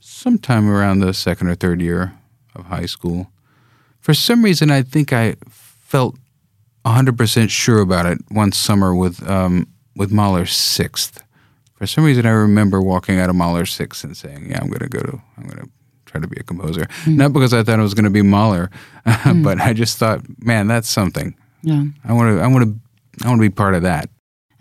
sometime 0.00 0.68
around 0.68 1.00
the 1.00 1.14
second 1.14 1.48
or 1.48 1.54
third 1.54 1.80
year 1.80 2.14
of 2.54 2.66
high 2.66 2.86
school. 2.86 3.28
For 4.00 4.14
some 4.14 4.44
reason, 4.44 4.70
I 4.70 4.82
think 4.82 5.12
I 5.12 5.36
felt 5.48 6.16
100% 6.84 7.50
sure 7.50 7.80
about 7.80 8.06
it 8.06 8.18
one 8.28 8.52
summer 8.52 8.94
with, 8.94 9.26
um, 9.28 9.68
with 9.94 10.10
Mahler 10.10 10.46
Sixth. 10.46 11.22
For 11.82 11.86
some 11.86 12.04
reason, 12.04 12.26
I 12.26 12.30
remember 12.30 12.80
walking 12.80 13.18
out 13.18 13.28
of 13.28 13.34
Mahler 13.34 13.66
Sixth 13.66 14.04
and 14.04 14.16
saying, 14.16 14.50
"Yeah, 14.50 14.60
I'm 14.60 14.68
going 14.68 14.78
to 14.78 14.88
go 14.88 15.00
to, 15.00 15.20
I'm 15.36 15.48
going 15.48 15.64
to 15.64 15.70
try 16.06 16.20
to 16.20 16.28
be 16.28 16.36
a 16.38 16.44
composer." 16.44 16.82
Mm. 17.04 17.16
Not 17.16 17.32
because 17.32 17.52
I 17.52 17.64
thought 17.64 17.80
it 17.80 17.82
was 17.82 17.94
going 17.94 18.04
to 18.04 18.10
be 18.10 18.22
Mahler, 18.22 18.70
mm. 19.06 19.42
but 19.42 19.60
I 19.60 19.72
just 19.72 19.98
thought, 19.98 20.20
"Man, 20.38 20.68
that's 20.68 20.88
something." 20.88 21.34
Yeah, 21.62 21.82
I 22.04 22.12
want 22.12 22.36
to, 22.36 22.40
I 22.40 22.46
want 22.46 22.64
to, 22.66 23.24
I 23.24 23.28
want 23.28 23.40
to 23.40 23.48
be 23.48 23.52
part 23.52 23.74
of 23.74 23.82
that. 23.82 24.08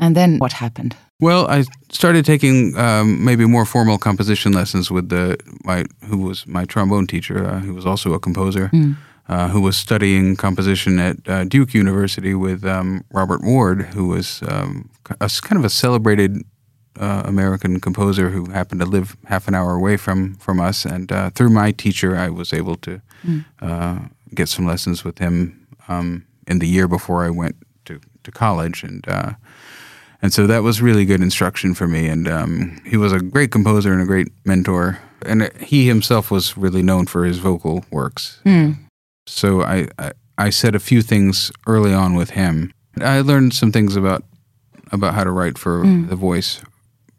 And 0.02 0.16
then 0.16 0.40
what 0.40 0.54
happened? 0.54 0.96
Well, 1.20 1.46
I 1.48 1.64
started 1.92 2.26
taking 2.26 2.76
um, 2.76 3.24
maybe 3.24 3.46
more 3.46 3.66
formal 3.66 4.00
composition 4.00 4.52
lessons 4.52 4.90
with 4.90 5.10
the 5.10 5.38
my 5.64 5.86
who 6.10 6.18
was 6.18 6.48
my 6.48 6.66
trombone 6.66 7.06
teacher, 7.06 7.46
uh, 7.46 7.60
who 7.60 7.76
was 7.76 7.86
also 7.86 8.14
a 8.14 8.20
composer, 8.20 8.70
mm. 8.74 8.96
uh, 9.30 9.50
who 9.50 9.62
was 9.62 9.78
studying 9.78 10.36
composition 10.36 11.00
at 11.00 11.18
uh, 11.30 11.44
Duke 11.44 11.76
University 11.76 12.34
with 12.34 12.66
um, 12.66 13.04
Robert 13.12 13.44
Ward, 13.44 13.84
who 13.94 14.08
was 14.08 14.42
um, 14.48 14.90
a, 15.22 15.30
kind 15.44 15.60
of 15.60 15.66
a 15.66 15.70
celebrated 15.70 16.44
uh, 17.00 17.22
American 17.26 17.80
composer 17.80 18.30
who 18.30 18.50
happened 18.50 18.82
to 18.82 18.88
live 18.88 19.16
half 19.26 19.48
an 19.48 19.54
hour 19.54 19.76
away 19.76 19.98
from 19.98 20.34
from 20.38 20.60
us. 20.60 20.86
And 20.86 21.12
uh, 21.12 21.30
through 21.30 21.50
my 21.50 21.72
teacher, 21.72 22.18
I 22.18 22.30
was 22.30 22.52
able 22.52 22.78
to 22.78 23.00
mm. 23.24 24.10
get 24.34 24.50
some 24.50 24.66
lessons 24.66 25.04
with 25.04 25.20
him 25.20 25.68
um, 25.88 26.26
in 26.48 26.58
the 26.58 26.68
year 26.68 26.88
before 26.88 27.24
I 27.24 27.30
went 27.30 27.56
to 27.86 28.00
to 28.24 28.32
college 28.32 28.84
and 28.84 29.06
And 30.22 30.32
so 30.34 30.46
that 30.48 30.64
was 30.64 30.82
really 30.82 31.06
good 31.06 31.22
instruction 31.22 31.74
for 31.74 31.88
me. 31.88 32.08
And 32.08 32.28
um, 32.28 32.82
he 32.86 32.96
was 32.98 33.12
a 33.14 33.20
great 33.20 33.52
composer 33.52 33.92
and 33.92 34.02
a 34.02 34.06
great 34.06 34.28
mentor. 34.46 35.00
And 35.26 35.52
he 35.60 35.88
himself 35.88 36.30
was 36.32 36.56
really 36.58 36.84
known 36.84 37.06
for 37.08 37.26
his 37.26 37.40
vocal 37.40 37.84
works. 37.92 38.40
Mm. 38.46 38.76
So 39.28 39.62
I, 39.64 39.88
I, 39.98 40.12
I 40.38 40.50
said 40.52 40.76
a 40.76 40.80
few 40.80 41.02
things 41.02 41.52
early 41.68 41.94
on 41.94 42.16
with 42.16 42.32
him. 42.32 42.72
I 43.00 43.22
learned 43.22 43.54
some 43.54 43.72
things 43.72 43.96
about 43.96 44.24
about 44.92 45.14
how 45.14 45.24
to 45.24 45.32
write 45.32 45.58
for 45.58 45.84
Mm. 45.86 46.10
the 46.10 46.16
voice 46.18 46.62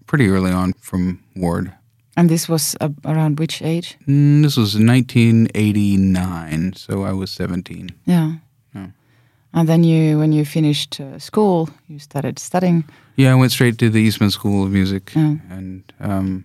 pretty 0.06 0.28
early 0.28 0.50
on 0.52 0.74
from 0.74 1.20
Ward. 1.34 1.72
And 2.16 2.28
this 2.28 2.46
was 2.48 2.76
uh, 2.80 2.90
around 3.04 3.38
which 3.38 3.62
age? 3.62 3.96
Mm, 4.06 4.42
this 4.42 4.56
was 4.58 4.74
1989, 4.74 6.74
so 6.74 7.02
I 7.04 7.12
was 7.12 7.30
17. 7.30 7.90
Yeah. 8.04 8.34
And 9.54 9.68
then 9.68 9.84
you, 9.84 10.18
when 10.18 10.32
you 10.32 10.44
finished 10.44 11.00
uh, 11.00 11.18
school, 11.18 11.68
you 11.88 11.98
started 11.98 12.38
studying. 12.38 12.84
Yeah, 13.16 13.32
I 13.32 13.34
went 13.34 13.52
straight 13.52 13.78
to 13.78 13.90
the 13.90 14.00
Eastman 14.00 14.30
School 14.30 14.64
of 14.64 14.70
Music, 14.72 15.12
Yeah. 15.14 15.36
and 15.50 15.82
um, 16.00 16.44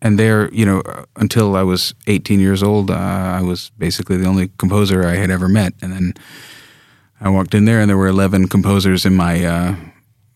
and 0.00 0.18
there, 0.18 0.48
you 0.52 0.66
know, 0.66 0.82
until 1.14 1.54
I 1.54 1.62
was 1.62 1.94
18 2.08 2.40
years 2.40 2.62
old, 2.62 2.90
uh, 2.90 2.94
I 2.94 3.42
was 3.42 3.70
basically 3.78 4.16
the 4.16 4.26
only 4.26 4.50
composer 4.58 5.06
I 5.06 5.14
had 5.16 5.30
ever 5.30 5.48
met. 5.48 5.74
And 5.80 5.92
then 5.92 6.14
I 7.20 7.28
walked 7.28 7.54
in 7.54 7.64
there, 7.66 7.80
and 7.80 7.88
there 7.88 7.96
were 7.96 8.08
11 8.08 8.48
composers 8.48 9.04
in 9.06 9.14
my 9.14 9.44
uh, 9.44 9.76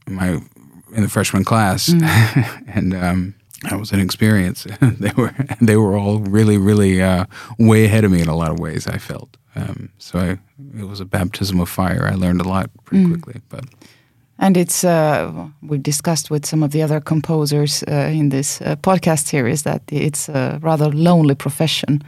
in 0.07 0.15
my 0.15 0.29
in 0.95 1.03
the 1.03 1.09
freshman 1.09 1.45
class, 1.45 1.89
and 2.69 2.95
um, 2.95 3.35
that 3.63 3.79
was 3.79 3.93
an 3.93 4.01
experience. 4.01 4.67
they 4.81 5.13
were 5.17 5.35
they 5.61 5.77
were 5.77 5.97
all 5.97 6.19
really, 6.19 6.59
really 6.59 7.03
uh, 7.03 7.27
way 7.59 7.85
ahead 7.85 8.05
of 8.05 8.11
me 8.11 8.21
in 8.21 8.29
a 8.29 8.37
lot 8.37 8.51
of 8.51 8.59
ways. 8.59 8.87
I 8.87 8.99
felt 8.99 9.37
um, 9.55 9.91
so. 9.99 10.19
I, 10.19 10.39
it 10.79 10.89
was 10.89 11.01
a 11.01 11.05
baptism 11.05 11.61
of 11.61 11.69
fire. 11.69 12.09
I 12.13 12.15
learned 12.15 12.41
a 12.41 12.49
lot 12.49 12.71
pretty 12.85 13.07
quickly, 13.07 13.41
but. 13.49 13.65
And 14.39 14.57
it's, 14.57 14.85
uh, 14.85 15.49
we've 15.63 15.83
discussed 15.83 16.31
with 16.31 16.45
some 16.45 16.63
of 16.63 16.71
the 16.71 16.83
other 16.83 17.01
composers 17.01 17.83
uh, 17.85 18.11
in 18.13 18.29
this 18.29 18.61
uh, 18.61 18.77
podcast 18.77 19.27
series 19.27 19.63
that 19.63 19.83
it's 19.91 20.29
a 20.29 20.59
rather 20.63 20.91
lonely 20.91 21.35
profession. 21.35 22.03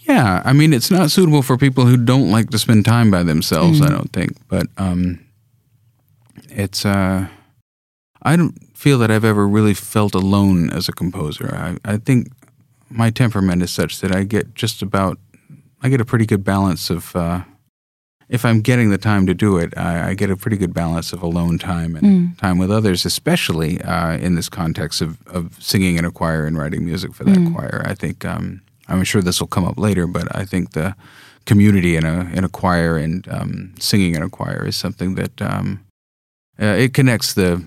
Yeah, 0.00 0.42
I 0.44 0.52
mean, 0.52 0.74
it's 0.74 0.90
not 0.90 1.10
suitable 1.10 1.42
for 1.42 1.56
people 1.56 1.86
who 1.86 1.96
don't 1.96 2.30
like 2.30 2.50
to 2.50 2.58
spend 2.58 2.84
time 2.84 3.10
by 3.10 3.22
themselves. 3.22 3.80
I 3.80 3.88
don't 3.88 4.12
think, 4.12 4.32
but 4.48 4.66
um, 4.76 5.18
it's. 6.50 6.84
Uh, 6.84 7.26
I 8.22 8.36
don't 8.36 8.54
feel 8.86 8.98
that 8.98 9.10
I've 9.10 9.24
ever 9.24 9.48
really 9.48 9.74
felt 9.74 10.14
alone 10.14 10.70
as 10.70 10.88
a 10.88 10.92
composer. 10.92 11.52
I, 11.52 11.94
I 11.94 11.96
think 11.96 12.28
my 12.88 13.10
temperament 13.10 13.60
is 13.60 13.72
such 13.72 13.98
that 13.98 14.14
I 14.14 14.22
get 14.22 14.54
just 14.54 14.80
about. 14.80 15.18
I 15.82 15.88
get 15.88 16.00
a 16.00 16.04
pretty 16.04 16.24
good 16.24 16.44
balance 16.44 16.88
of. 16.88 17.16
Uh, 17.16 17.42
if 18.28 18.44
I'm 18.44 18.60
getting 18.60 18.90
the 18.90 18.98
time 18.98 19.26
to 19.26 19.34
do 19.34 19.56
it, 19.56 19.76
I, 19.76 20.10
I 20.10 20.14
get 20.14 20.30
a 20.30 20.36
pretty 20.36 20.56
good 20.56 20.72
balance 20.72 21.12
of 21.12 21.20
alone 21.20 21.58
time 21.58 21.96
and 21.96 22.38
time 22.38 22.58
with 22.58 22.70
others, 22.70 23.04
especially 23.04 23.80
uh, 23.82 24.18
in 24.18 24.36
this 24.36 24.48
context 24.48 25.00
of, 25.00 25.20
of 25.26 25.60
singing 25.60 25.96
in 25.96 26.04
a 26.04 26.12
choir 26.12 26.46
and 26.46 26.56
writing 26.56 26.84
music 26.84 27.12
for 27.12 27.24
that 27.24 27.52
choir. 27.52 27.82
I 27.84 27.94
think 27.94 28.24
um, 28.24 28.62
I'm 28.86 29.02
sure 29.02 29.20
this 29.20 29.40
will 29.40 29.48
come 29.48 29.64
up 29.64 29.80
later, 29.80 30.06
but 30.06 30.28
I 30.32 30.44
think 30.44 30.72
the 30.72 30.94
community 31.44 31.96
in 31.96 32.04
a 32.04 32.30
in 32.32 32.44
a 32.44 32.48
choir 32.48 32.96
and 32.96 33.26
um, 33.32 33.74
singing 33.80 34.14
in 34.14 34.22
a 34.22 34.30
choir 34.30 34.64
is 34.64 34.76
something 34.76 35.16
that 35.16 35.42
um, 35.42 35.84
uh, 36.62 36.66
it 36.66 36.94
connects 36.94 37.34
the 37.34 37.64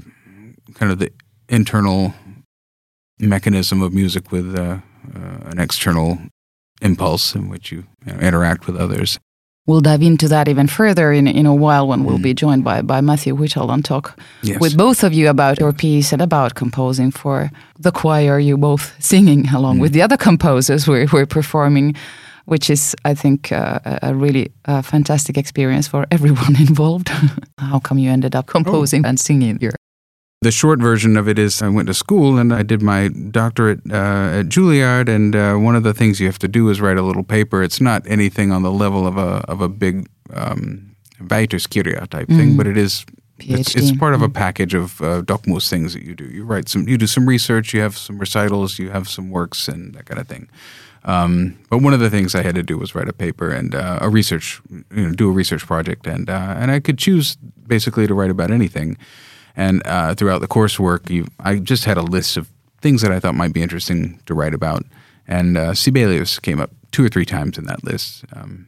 kind 0.75 0.91
of 0.91 0.99
the 0.99 1.11
internal 1.49 2.13
mechanism 3.19 3.81
of 3.81 3.93
music 3.93 4.31
with 4.31 4.55
uh, 4.57 4.77
uh, 5.15 5.49
an 5.51 5.59
external 5.59 6.19
impulse 6.81 7.35
in 7.35 7.49
which 7.49 7.71
you, 7.71 7.83
you 8.05 8.13
know, 8.13 8.19
interact 8.19 8.67
with 8.67 8.77
others. 8.77 9.19
We'll 9.67 9.81
dive 9.81 10.01
into 10.01 10.27
that 10.29 10.47
even 10.47 10.65
further 10.67 11.11
in, 11.11 11.27
in 11.27 11.45
a 11.45 11.53
while 11.53 11.88
when 11.88 12.03
we'll 12.03 12.17
be 12.17 12.33
joined 12.33 12.63
by, 12.63 12.81
by 12.81 13.01
Matthew 13.01 13.35
Whittall 13.35 13.69
and 13.71 13.85
talk 13.85 14.17
Yes. 14.41 14.59
with 14.59 14.75
both 14.75 15.03
of 15.03 15.13
you 15.13 15.29
about 15.29 15.59
your 15.59 15.73
piece 15.73 16.11
and 16.11 16.21
about 16.23 16.55
composing 16.55 17.11
for 17.11 17.51
the 17.77 17.91
choir. 17.91 18.39
You 18.39 18.57
both 18.57 18.95
singing 18.99 19.47
along 19.49 19.77
with 19.77 19.91
the 19.91 20.01
other 20.01 20.17
composers 20.17 20.88
we're, 20.88 21.05
we're 21.13 21.27
performing, 21.27 21.93
which 22.45 22.71
is, 22.71 22.95
I 23.05 23.13
think, 23.13 23.51
uh, 23.51 23.79
a 24.01 24.15
really 24.15 24.51
uh, 24.65 24.81
fantastic 24.81 25.38
experience 25.38 25.88
for 25.88 26.07
everyone 26.09 26.55
involved. 26.59 27.09
How 27.59 27.77
come 27.79 27.99
you 27.99 28.09
ended 28.09 28.35
up 28.35 28.47
composing 28.47 29.05
and 29.05 29.19
singing 29.19 29.59
here? 29.59 29.75
The 30.41 30.51
short 30.51 30.79
version 30.79 31.17
of 31.17 31.27
it 31.27 31.38
is 31.38 31.62
I 31.62 31.67
went 31.67 31.88
to 31.88 31.93
school 31.93 32.38
and 32.38 32.53
I 32.53 32.63
did 32.63 32.81
my 32.81 33.10
doctorate 33.10 33.81
uh, 33.91 34.39
at 34.39 34.46
Juilliard, 34.46 35.10
and 35.10 35.36
uh, 35.36 35.55
one 35.55 35.75
of 35.75 35.84
the 35.84 35.93
things 35.93 36.22
you 36.22 36.27
have 36.27 36.39
to 36.39 36.48
do 36.48 36.69
is 36.69 36.79
write 36.79 36.98
a 36.98 37.01
little 37.01 37.25
paper. 37.25 37.62
It's 37.62 37.81
not 37.81 38.08
anything 38.08 38.50
on 38.53 38.63
the 38.63 38.72
level 38.72 39.05
of 39.05 39.17
a 39.17 39.43
of 39.51 39.60
a 39.60 39.67
big 39.67 40.08
um, 40.34 40.96
väitöskirja 41.22 42.08
type 42.08 42.29
thing, 42.29 42.55
but 42.55 42.67
it 42.67 42.77
is. 42.77 43.05
It's, 43.39 43.75
it's 43.75 43.98
part 43.98 44.13
of 44.13 44.22
a 44.22 44.29
package 44.29 44.74
of 44.74 45.01
uh, 45.01 45.22
Dokmus 45.24 45.69
things 45.69 45.93
that 45.93 46.03
you 46.03 46.15
do. 46.15 46.25
You 46.25 46.46
write 46.46 46.69
some, 46.69 46.88
you 46.88 46.98
do 46.98 47.08
some 47.08 47.25
research, 47.25 47.74
you 47.74 47.81
have 47.81 47.98
some 47.98 48.17
recitals, 48.19 48.79
you 48.79 48.91
have 48.91 49.08
some 49.08 49.29
works, 49.29 49.67
and 49.69 49.93
that 49.96 50.05
kind 50.05 50.19
of 50.19 50.27
thing. 50.27 50.50
Um, 51.05 51.58
but 51.69 51.81
one 51.81 51.93
of 51.93 52.00
the 52.01 52.10
things 52.10 52.36
I 52.36 52.43
had 52.43 52.55
to 52.55 52.63
do 52.63 52.77
was 52.77 52.96
write 52.96 53.08
a 53.10 53.13
paper 53.13 53.50
and 53.50 53.75
uh, 53.75 54.00
a 54.01 54.10
research, 54.10 54.62
you 54.69 55.08
know, 55.08 55.12
do 55.13 55.29
a 55.29 55.34
research 55.34 55.65
project, 55.65 56.08
and 56.08 56.29
uh, 56.29 56.55
and 56.58 56.72
I 56.72 56.79
could 56.79 56.98
choose 56.98 57.38
basically 57.67 58.08
to 58.08 58.13
write 58.13 58.31
about 58.31 58.51
anything. 58.51 58.98
And 59.59 59.85
uh, 59.85 60.15
throughout 60.15 60.39
the 60.39 60.47
coursework, 60.47 61.09
you, 61.09 61.27
I 61.37 61.57
just 61.57 61.83
had 61.83 61.97
a 61.97 62.01
list 62.01 62.37
of 62.37 62.47
things 62.79 63.01
that 63.01 63.11
I 63.11 63.19
thought 63.19 63.35
might 63.35 63.51
be 63.51 63.61
interesting 63.61 64.17
to 64.25 64.33
write 64.33 64.53
about. 64.53 64.85
And 65.27 65.57
uh, 65.57 65.73
Sibelius 65.73 66.39
came 66.39 66.61
up 66.61 66.71
two 66.93 67.03
or 67.03 67.09
three 67.09 67.25
times 67.25 67.57
in 67.57 67.65
that 67.65 67.83
list. 67.83 68.23
Um, 68.33 68.67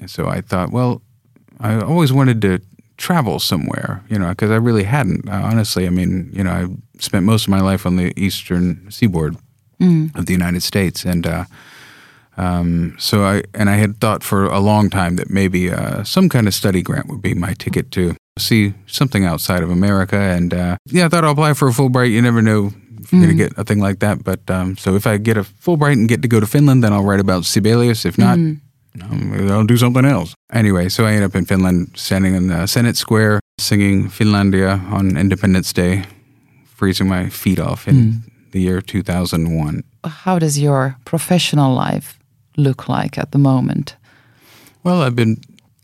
and 0.00 0.10
so 0.10 0.26
I 0.26 0.40
thought, 0.40 0.72
well, 0.72 1.02
I 1.60 1.80
always 1.80 2.12
wanted 2.12 2.42
to 2.42 2.60
travel 2.96 3.38
somewhere, 3.38 4.02
you 4.08 4.18
know, 4.18 4.30
because 4.30 4.50
I 4.50 4.56
really 4.56 4.82
hadn't. 4.82 5.28
Uh, 5.28 5.40
honestly, 5.44 5.86
I 5.86 5.90
mean, 5.90 6.30
you 6.32 6.42
know, 6.42 6.50
I 6.50 6.66
spent 6.98 7.24
most 7.24 7.44
of 7.44 7.50
my 7.50 7.60
life 7.60 7.86
on 7.86 7.94
the 7.94 8.12
eastern 8.20 8.90
seaboard 8.90 9.36
of 10.16 10.26
the 10.26 10.32
United 10.32 10.64
States, 10.64 11.04
and 11.04 11.26
uh, 11.28 11.44
um, 12.36 12.96
so 12.98 13.24
I 13.24 13.42
and 13.54 13.70
I 13.70 13.76
had 13.76 14.00
thought 14.00 14.24
for 14.24 14.46
a 14.46 14.58
long 14.58 14.90
time 14.90 15.14
that 15.16 15.30
maybe 15.30 15.70
uh, 15.70 16.02
some 16.02 16.28
kind 16.28 16.48
of 16.48 16.54
study 16.54 16.82
grant 16.82 17.08
would 17.08 17.22
be 17.22 17.34
my 17.34 17.54
ticket 17.54 17.92
to 17.92 18.16
see 18.38 18.74
something 18.86 19.24
outside 19.24 19.62
of 19.62 19.70
America. 19.70 20.16
And 20.16 20.52
uh, 20.52 20.76
yeah, 20.86 21.06
I 21.06 21.08
thought 21.08 21.24
I'll 21.24 21.32
apply 21.32 21.54
for 21.54 21.68
a 21.68 21.72
Fulbright. 21.72 22.10
You 22.10 22.22
never 22.22 22.42
know 22.42 22.72
if 23.00 23.12
you're 23.12 23.22
going 23.22 23.36
to 23.36 23.44
get 23.44 23.58
a 23.58 23.64
thing 23.64 23.80
like 23.80 24.00
that. 24.00 24.24
But 24.24 24.48
um, 24.50 24.76
so 24.76 24.96
if 24.96 25.06
I 25.06 25.18
get 25.18 25.36
a 25.36 25.42
Fulbright 25.42 25.92
and 25.92 26.08
get 26.08 26.22
to 26.22 26.28
go 26.28 26.40
to 26.40 26.46
Finland, 26.46 26.82
then 26.82 26.92
I'll 26.92 27.04
write 27.04 27.20
about 27.20 27.44
Sibelius. 27.44 28.04
If 28.04 28.18
not, 28.18 28.38
um, 28.38 29.50
I'll 29.50 29.66
do 29.66 29.76
something 29.76 30.04
else. 30.04 30.34
Anyway, 30.52 30.88
so 30.88 31.04
I 31.04 31.12
end 31.12 31.24
up 31.24 31.34
in 31.34 31.44
Finland, 31.44 31.90
standing 31.94 32.34
in 32.34 32.48
the 32.48 32.66
Senate 32.66 32.96
Square, 32.96 33.40
singing 33.58 34.08
Finlandia 34.08 34.80
on 34.92 35.16
Independence 35.16 35.72
Day, 35.72 36.04
freezing 36.64 37.08
my 37.08 37.28
feet 37.28 37.58
off 37.58 37.86
in 37.88 38.22
the 38.52 38.60
year 38.60 38.80
2001. 38.80 39.82
How 40.04 40.38
does 40.38 40.58
your 40.58 40.96
professional 41.04 41.74
life 41.74 42.18
look 42.56 42.88
like 42.88 43.18
at 43.18 43.32
the 43.32 43.38
moment? 43.38 43.96
Well, 44.84 45.02
I've 45.02 45.16
been, 45.16 45.38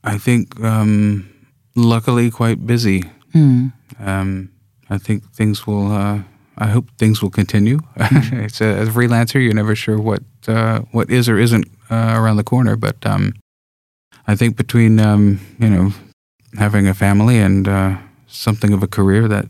I 0.05 0.19
think, 0.19 0.61
um, 0.61 1.29
luckily 1.75 2.31
quite 2.31 2.67
busy. 2.67 3.05
Um, 3.99 4.51
I 4.89 4.99
think 4.99 5.31
things 5.33 5.67
will. 5.67 5.93
Uh, 5.93 6.23
I 6.59 6.67
hope 6.67 6.91
things 6.99 7.23
will 7.23 7.31
continue. 7.31 7.81
it's 7.97 8.61
a, 8.61 8.65
as 8.65 8.89
a 8.89 8.93
freelancer, 8.93 9.43
you're 9.43 9.55
never 9.55 9.75
sure 9.75 9.99
what 9.99 10.23
uh, 10.47 10.81
what 10.93 11.11
is 11.11 11.29
or 11.29 11.39
isn't 11.39 11.67
uh, 11.91 12.15
around 12.17 12.37
the 12.37 12.45
corner. 12.45 12.77
But 12.77 13.05
um, 13.07 13.35
I 14.27 14.37
think 14.37 14.57
between 14.57 15.01
um, 15.01 15.41
you 15.59 15.71
know 15.71 15.93
having 16.59 16.87
a 16.87 16.95
family 16.95 17.39
and 17.39 17.69
uh, 17.69 17.97
something 18.27 18.73
of 18.73 18.83
a 18.83 18.89
career, 18.89 19.29
that 19.29 19.47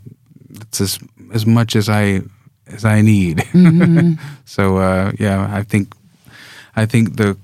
it's 0.61 0.81
as 0.81 0.99
as 1.33 1.47
much 1.47 1.75
as 1.75 1.89
I 1.89 2.21
as 2.67 2.85
I 2.85 3.01
need. 3.01 3.45
so 4.45 4.77
uh, 4.77 5.13
yeah, 5.19 5.49
I 5.53 5.63
think 5.63 5.95
I 6.77 6.87
think 6.87 7.17
the 7.17 7.37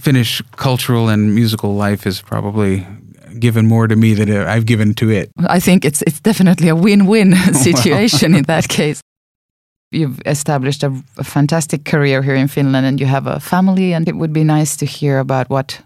Finnish 0.00 0.42
cultural 0.56 1.08
and 1.08 1.34
musical 1.34 1.74
life 1.74 2.06
is 2.06 2.20
probably 2.20 2.86
given 3.38 3.66
more 3.66 3.88
to 3.88 3.96
me 3.96 4.14
than 4.14 4.30
I've 4.30 4.66
given 4.66 4.94
to 4.94 5.10
it. 5.10 5.30
I 5.48 5.60
think 5.60 5.84
it's 5.84 6.02
it's 6.02 6.20
definitely 6.20 6.68
a 6.68 6.74
win-win 6.74 7.34
situation 7.52 8.34
in 8.34 8.44
that 8.44 8.68
case. 8.68 9.00
You've 9.90 10.20
established 10.24 10.82
a, 10.82 10.90
a 11.16 11.24
fantastic 11.24 11.84
career 11.84 12.22
here 12.22 12.34
in 12.34 12.48
Finland, 12.48 12.86
and 12.86 13.00
you 13.00 13.06
have 13.06 13.26
a 13.26 13.40
family. 13.40 13.94
And 13.94 14.08
it 14.08 14.16
would 14.16 14.32
be 14.32 14.44
nice 14.44 14.76
to 14.76 14.86
hear 14.86 15.18
about 15.18 15.50
what 15.50 15.82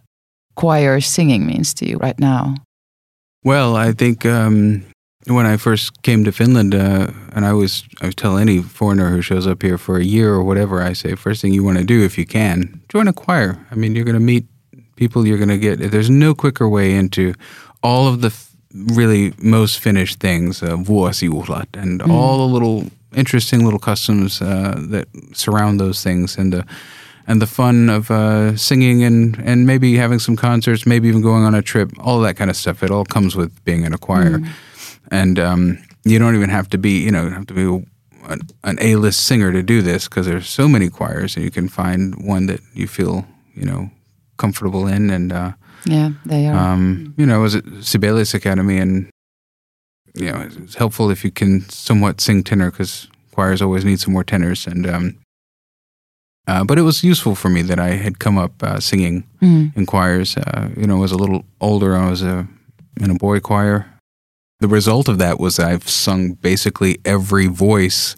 choir 0.55 1.01
singing 1.01 1.47
means 1.47 1.75
to 1.75 1.85
you 1.85 1.99
right 1.99 2.19
now. 2.19 2.55
Well, 3.45 3.77
I 3.77 3.93
think 3.93 4.25
um, 4.25 4.85
when 5.27 5.47
I 5.47 5.57
first 5.57 6.03
came 6.03 6.25
to 6.25 6.33
Finland, 6.33 6.75
uh, 6.75 7.09
and 7.33 7.45
I 7.45 7.53
was 7.53 7.85
I 8.01 8.11
tell 8.11 8.39
any 8.39 8.63
foreigner 8.63 9.11
who 9.11 9.23
shows 9.23 9.47
up 9.47 9.63
here 9.63 9.79
for 9.79 9.97
a 9.97 10.05
year 10.05 10.33
or 10.35 10.45
whatever, 10.45 10.83
I 10.83 10.95
say 10.95 11.15
first 11.15 11.43
thing 11.43 11.53
you 11.53 11.65
want 11.65 11.79
to 11.79 11.85
do 11.85 12.05
if 12.05 12.19
you 12.19 12.27
can, 12.27 12.81
join 12.89 13.09
a 13.09 13.13
choir. 13.13 13.59
I 13.71 13.75
mean, 13.75 13.95
you're 13.95 14.05
going 14.05 14.19
to 14.19 14.33
meet 14.35 14.47
people. 14.97 15.27
You're 15.27 15.39
going 15.39 15.49
to 15.49 15.59
get. 15.59 15.91
There's 15.91 16.11
no 16.11 16.35
quicker 16.35 16.69
way 16.69 16.95
into 16.95 17.35
all 17.83 18.09
of 18.09 18.21
the 18.21 18.29
f- 18.29 18.51
really 18.73 19.33
most 19.39 19.79
Finnish 19.79 20.17
things, 20.17 20.63
uh, 20.63 20.77
vuosijuhlat, 20.77 21.81
and 21.83 22.03
all 22.03 22.39
the 22.39 22.53
little 22.53 22.85
interesting 23.15 23.65
little 23.65 23.79
customs 23.79 24.43
uh, 24.43 24.75
that 24.91 25.09
surround 25.33 25.81
those 25.81 26.03
things, 26.03 26.39
and 26.39 26.53
the 26.53 26.65
and 27.27 27.43
the 27.43 27.47
fun 27.47 27.89
of 27.89 28.11
uh, 28.11 28.57
singing 28.57 29.05
and 29.05 29.37
and 29.45 29.67
maybe 29.67 29.97
having 29.97 30.19
some 30.19 30.37
concerts, 30.37 30.87
maybe 30.87 31.09
even 31.09 31.23
going 31.23 31.45
on 31.45 31.55
a 31.55 31.63
trip, 31.63 31.91
all 31.99 32.21
that 32.21 32.37
kind 32.37 32.51
of 32.51 32.57
stuff. 32.57 32.83
It 32.83 32.91
all 32.91 33.05
comes 33.05 33.37
with 33.37 33.65
being 33.65 33.85
in 33.85 33.93
a 33.93 33.99
choir, 33.99 34.41
and 35.11 35.39
um, 35.39 35.79
you 36.05 36.19
don't 36.19 36.35
even 36.37 36.51
have 36.51 36.69
to 36.71 36.79
be, 36.79 37.03
you 37.05 37.11
know, 37.11 37.25
you 37.25 37.31
have 37.31 37.47
to 37.47 37.55
be 37.55 37.87
an, 38.29 38.41
an 38.63 38.79
A-list 38.81 39.25
singer 39.25 39.53
to 39.53 39.63
do 39.63 39.83
this 39.83 40.09
because 40.09 40.27
there's 40.27 40.49
so 40.49 40.69
many 40.69 40.89
choirs, 40.89 41.37
and 41.37 41.45
you 41.45 41.51
can 41.51 41.69
find 41.69 42.15
one 42.25 42.47
that 42.47 42.61
you 42.75 42.87
feel, 42.87 43.27
you 43.55 43.65
know, 43.65 43.91
comfortable 44.37 44.87
in. 44.87 45.11
And 45.11 45.33
uh, 45.33 45.53
yeah, 45.85 46.11
they 46.25 46.47
are. 46.47 46.55
um, 46.73 47.15
you 47.17 47.27
know, 47.27 47.35
I 47.35 47.39
was 47.43 47.55
at 47.55 47.65
Sibelius 47.81 48.35
Academy, 48.35 48.79
and 48.79 49.09
you 50.15 50.33
know, 50.33 50.41
it's 50.65 50.75
helpful 50.77 51.11
if 51.11 51.25
you 51.25 51.31
can 51.31 51.69
somewhat 51.69 52.21
sing 52.21 52.43
tenor 52.43 52.71
because 52.71 53.09
choirs 53.33 53.61
always 53.63 53.85
need 53.85 54.01
some 54.01 54.13
more 54.15 54.25
tenors. 54.25 54.67
And 54.67 54.87
um, 54.87 55.19
uh, 56.49 56.65
but 56.65 56.79
it 56.79 56.83
was 56.83 57.03
useful 57.05 57.35
for 57.35 57.49
me 57.49 57.63
that 57.63 57.79
I 57.79 57.91
had 57.97 58.19
come 58.19 58.39
up 58.39 58.63
uh, 58.63 58.81
singing 58.81 59.25
Mm. 59.43 59.77
in 59.77 59.85
choirs. 59.87 60.37
Uh, 60.37 60.71
you 60.77 60.87
know, 60.87 60.97
I 60.97 61.01
was 61.01 61.13
a 61.13 61.17
little 61.19 61.45
older. 61.61 61.95
I 61.97 62.09
was 62.11 62.23
uh, 62.23 62.45
in 63.01 63.11
a 63.11 63.15
boy 63.15 63.41
choir. 63.41 63.87
The 64.61 64.69
result 64.69 65.09
of 65.09 65.19
that 65.19 65.39
was 65.39 65.59
I've 65.59 65.87
sung 65.89 66.33
basically 66.33 66.97
every 67.05 67.47
voice 67.47 68.17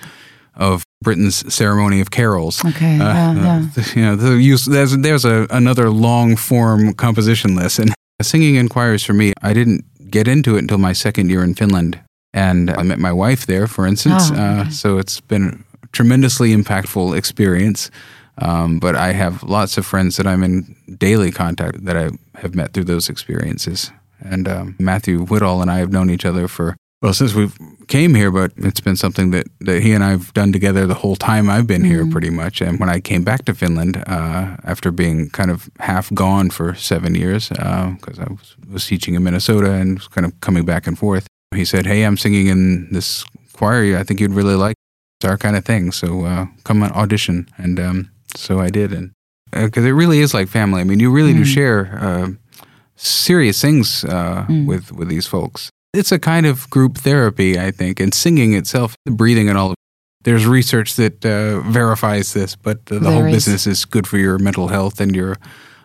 of 0.58 0.84
Britten's 1.02 1.54
ceremony 1.54 2.00
of 2.00 2.10
carols. 2.10 2.64
Okay. 2.64 2.96
Uh, 2.96 2.98
yeah, 2.98 3.34
yeah. 3.34 3.66
uh, 3.76 3.82
you 3.94 4.02
know, 4.02 4.16
the 4.16 4.36
use, 4.36 4.66
there's 4.66 4.96
there's 4.98 5.24
a, 5.24 5.46
another 5.50 5.90
long 5.90 6.36
form 6.36 6.92
composition 6.94 7.54
lesson. 7.54 7.88
Singing 8.20 8.56
in 8.56 8.68
choirs 8.68 9.04
for 9.04 9.12
me, 9.12 9.32
I 9.42 9.52
didn't 9.52 9.84
get 10.10 10.26
into 10.26 10.56
it 10.56 10.60
until 10.60 10.78
my 10.78 10.92
second 10.92 11.30
year 11.30 11.44
in 11.44 11.54
Finland, 11.54 12.00
and 12.34 12.70
I 12.70 12.82
met 12.82 12.98
my 12.98 13.12
wife 13.12 13.46
there, 13.46 13.68
for 13.68 13.86
instance. 13.86 14.30
Ah, 14.32 14.60
okay. 14.60 14.68
uh, 14.68 14.70
so 14.70 14.98
it's 14.98 15.20
been 15.20 15.64
a 15.82 15.86
tremendously 15.88 16.52
impactful 16.54 17.16
experience. 17.16 17.90
Um, 18.40 18.78
but 18.78 18.94
I 18.94 19.12
have 19.12 19.42
lots 19.42 19.78
of 19.78 19.86
friends 19.86 20.16
that 20.16 20.26
I'm 20.26 20.44
in 20.44 20.76
daily 20.98 21.32
contact 21.32 21.84
that 21.84 21.96
I 21.96 22.10
have 22.38 22.54
met 22.54 22.72
through 22.72 22.84
those 22.84 23.08
experiences. 23.08 23.90
And 24.20 24.48
um, 24.48 24.76
Matthew 24.78 25.24
Whittall 25.24 25.60
and 25.60 25.70
I 25.70 25.78
have 25.78 25.90
known 25.90 26.10
each 26.10 26.24
other 26.24 26.48
for 26.48 26.76
well 27.02 27.12
since 27.14 27.34
we 27.34 27.48
came 27.86 28.14
here, 28.14 28.30
but 28.30 28.52
it's 28.56 28.80
been 28.80 28.96
something 28.96 29.30
that, 29.30 29.46
that 29.60 29.82
he 29.82 29.92
and 29.92 30.04
I've 30.04 30.32
done 30.34 30.52
together 30.52 30.86
the 30.86 30.94
whole 30.94 31.16
time 31.16 31.48
I've 31.48 31.66
been 31.66 31.84
here, 31.84 32.06
pretty 32.10 32.30
much. 32.30 32.60
And 32.60 32.78
when 32.78 32.88
I 32.88 33.00
came 33.00 33.24
back 33.24 33.44
to 33.46 33.54
Finland 33.54 33.96
uh, 34.06 34.56
after 34.64 34.90
being 34.92 35.30
kind 35.30 35.50
of 35.50 35.70
half 35.80 36.12
gone 36.12 36.50
for 36.50 36.74
seven 36.74 37.14
years, 37.14 37.48
because 37.48 38.18
I 38.18 38.24
was, 38.30 38.56
was 38.70 38.86
teaching 38.86 39.14
in 39.14 39.22
Minnesota 39.24 39.72
and 39.72 39.98
was 39.98 40.08
kind 40.08 40.26
of 40.26 40.38
coming 40.40 40.64
back 40.64 40.86
and 40.86 40.98
forth, 40.98 41.26
he 41.54 41.64
said, 41.64 41.86
"Hey, 41.86 42.04
I'm 42.04 42.16
singing 42.16 42.48
in 42.48 42.92
this 42.92 43.24
choir. 43.52 43.96
I 43.96 44.04
think 44.04 44.20
you'd 44.20 44.34
really 44.34 44.54
like. 44.54 44.76
It's 45.20 45.28
our 45.28 45.38
kind 45.38 45.56
of 45.56 45.64
thing. 45.64 45.92
So 45.92 46.24
uh, 46.24 46.46
come 46.64 46.82
and 46.82 46.92
audition." 46.92 47.48
And 47.56 47.80
um, 47.80 48.10
so 48.36 48.60
I 48.60 48.70
did, 48.70 48.92
and 48.92 49.12
because 49.52 49.84
it 49.84 49.92
really 49.92 50.20
is 50.20 50.34
like 50.34 50.48
family. 50.48 50.80
I 50.80 50.84
mean, 50.84 51.00
you 51.00 51.10
really 51.10 51.32
do 51.32 51.44
share 51.44 51.98
uh, 52.00 52.28
serious 52.96 53.60
things 53.60 54.04
uh, 54.04 54.44
with 54.66 54.92
with 54.92 55.08
these 55.08 55.26
folks. 55.26 55.70
It's 55.95 56.12
a 56.12 56.18
kind 56.18 56.47
of 56.47 56.68
group 56.71 56.99
therapy, 56.99 57.59
I 57.59 57.71
think, 57.71 57.99
and 58.00 58.12
singing 58.12 58.54
itself, 58.54 58.95
the 59.04 59.11
breathing 59.11 59.49
and 59.49 59.57
all. 59.57 59.71
of 59.71 59.76
There's 60.23 60.47
research 60.47 60.97
that 60.97 61.25
uh, 61.25 61.61
verifies 61.61 62.35
this, 62.35 62.57
but 62.57 62.87
the, 62.87 62.99
the 62.99 63.11
whole 63.11 63.25
is. 63.25 63.35
business 63.35 63.66
is 63.66 63.85
good 63.85 64.07
for 64.07 64.18
your 64.18 64.38
mental 64.38 64.68
health 64.68 65.00
and 65.00 65.16
your. 65.16 65.37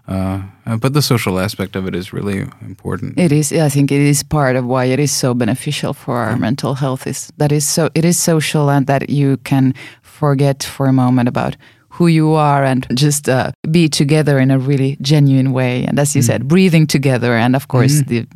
Uh, 0.05 0.41
uh, 0.65 0.75
but 0.75 0.91
the 0.91 1.01
social 1.01 1.39
aspect 1.39 1.77
of 1.77 1.87
it 1.87 1.95
is 1.95 2.11
really 2.11 2.39
important. 2.61 3.17
It 3.17 3.31
is. 3.31 3.53
I 3.53 3.69
think 3.69 3.89
it 3.89 4.01
is 4.01 4.21
part 4.23 4.57
of 4.57 4.65
why 4.65 4.85
it 4.85 4.99
is 4.99 5.13
so 5.13 5.33
beneficial 5.33 5.93
for 5.93 6.17
our 6.17 6.35
mental 6.35 6.73
health. 6.73 7.07
Is 7.07 7.31
that 7.37 7.53
is 7.53 7.65
so. 7.65 7.89
It 7.95 8.03
is 8.03 8.17
social, 8.19 8.69
and 8.69 8.85
that 8.87 9.09
you 9.09 9.37
can 9.37 9.73
forget 10.01 10.63
for 10.63 10.87
a 10.87 10.93
moment 10.93 11.29
about 11.29 11.55
who 11.87 12.07
you 12.07 12.33
are 12.33 12.65
and 12.65 12.85
just 12.95 13.29
uh, 13.29 13.51
be 13.71 13.87
together 13.87 14.39
in 14.39 14.51
a 14.51 14.57
really 14.57 14.97
genuine 14.99 15.53
way. 15.53 15.85
And 15.85 15.99
as 15.99 16.15
you 16.15 16.21
said, 16.21 16.47
breathing 16.47 16.87
together, 16.87 17.35
and 17.37 17.55
of 17.55 17.67
course 17.67 18.01
the 18.07 18.27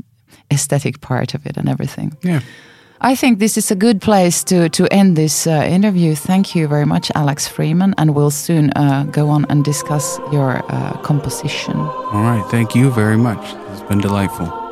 aesthetic 0.51 0.99
part 1.01 1.33
of 1.33 1.45
it 1.45 1.57
and 1.57 1.69
everything. 1.69 2.17
yeah. 2.23 2.41
I 2.99 3.15
think 3.15 3.39
this 3.39 3.57
is 3.57 3.71
a 3.71 3.75
good 3.75 4.01
place 4.01 4.43
to 4.45 4.69
to 4.69 4.87
end 4.91 5.15
this 5.15 5.45
uh, 5.45 5.51
interview. 5.69 6.15
Thank 6.15 6.55
you 6.55 6.67
very 6.67 6.85
much, 6.85 7.11
Alex 7.13 7.47
Freeman, 7.47 7.93
and 7.97 8.15
we'll 8.15 8.31
soon 8.31 8.71
uh, 8.75 9.03
go 9.11 9.29
on 9.29 9.45
and 9.49 9.63
discuss 9.63 10.19
your 10.31 10.63
uh, 10.71 10.97
composition. 11.03 11.75
All 11.77 12.23
right. 12.23 12.43
Thank 12.49 12.73
you 12.75 12.89
very 12.89 13.17
much. 13.17 13.55
It's 13.71 13.87
been 13.87 14.01
delightful. 14.01 14.66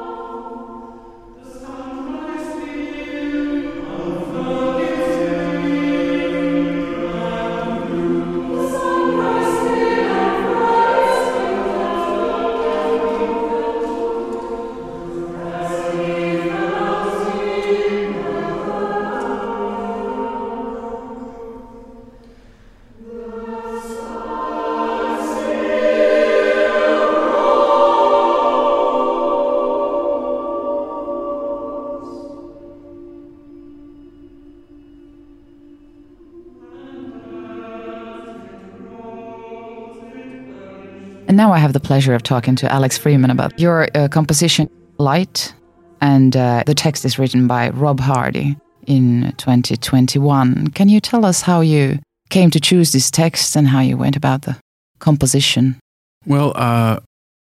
Have 41.66 41.74
the 41.74 41.80
pleasure 41.80 42.14
of 42.14 42.22
talking 42.22 42.56
to 42.56 42.72
Alex 42.72 42.96
Freeman 42.96 43.32
about 43.32 43.60
your 43.60 43.88
uh, 43.96 44.08
composition, 44.08 44.70
Light, 45.00 45.52
and 46.00 46.38
uh, 46.38 46.62
the 46.68 46.76
text 46.76 47.04
is 47.06 47.18
written 47.18 47.48
by 47.48 47.70
Rob 47.70 48.00
Hardy 48.00 48.56
in 48.86 49.34
2021. 49.38 50.68
Can 50.68 50.90
you 50.90 51.00
tell 51.00 51.26
us 51.26 51.42
how 51.42 51.62
you 51.62 51.98
came 52.30 52.52
to 52.52 52.60
choose 52.60 52.92
this 52.92 53.10
text 53.10 53.56
and 53.56 53.68
how 53.68 53.80
you 53.80 53.98
went 53.98 54.16
about 54.16 54.44
the 54.44 54.56
composition? 55.00 55.80
Well, 56.28 56.54
uh, 56.56 57.00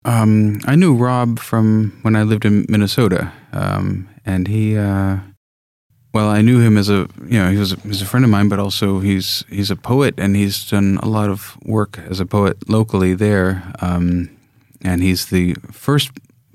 um, 0.06 0.60
I 0.64 0.76
knew 0.76 0.94
Rob 0.94 1.38
from 1.38 1.98
when 2.00 2.16
I 2.16 2.22
lived 2.22 2.46
in 2.46 2.64
Minnesota, 2.70 3.30
um, 3.52 4.08
and 4.24 4.48
he, 4.48 4.78
uh, 4.78 5.18
well, 6.16 6.30
I 6.30 6.40
knew 6.40 6.60
him 6.60 6.78
as 6.78 6.88
a, 6.88 7.08
you 7.28 7.38
know, 7.38 7.50
he 7.50 7.58
was 7.58 7.72
a, 7.72 7.76
he's 7.80 8.00
a 8.00 8.06
friend 8.06 8.24
of 8.24 8.30
mine, 8.30 8.48
but 8.48 8.58
also 8.58 9.00
he's 9.00 9.44
he's 9.50 9.70
a 9.70 9.76
poet, 9.76 10.14
and 10.16 10.34
he's 10.34 10.70
done 10.70 10.98
a 11.02 11.08
lot 11.08 11.28
of 11.28 11.58
work 11.62 11.98
as 12.10 12.20
a 12.20 12.24
poet 12.24 12.56
locally 12.70 13.14
there, 13.14 13.62
um, 13.82 14.30
and 14.80 15.02
he's 15.02 15.26
the 15.26 15.54
first 15.70 16.10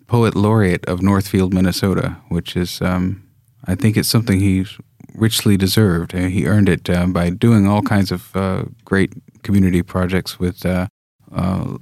poet 0.07 0.35
laureate 0.35 0.83
of 0.87 1.03
Northfield, 1.03 1.53
Minnesota, 1.53 2.17
which 2.29 2.57
is, 2.57 2.81
um, 2.81 3.21
I 3.67 3.75
think, 3.75 3.97
it's 3.97 4.09
something 4.09 4.39
he's 4.39 4.79
richly 5.13 5.57
deserved. 5.57 6.13
He 6.13 6.47
earned 6.47 6.69
it 6.69 6.89
uh, 6.89 7.05
by 7.05 7.29
doing 7.29 7.67
all 7.67 7.83
kinds 7.83 8.11
of 8.11 8.35
uh, 8.35 8.63
great 8.83 9.11
community 9.43 9.83
projects 9.83 10.39
with. 10.39 10.65
Uh, 10.65 10.87
uh, 11.31 11.77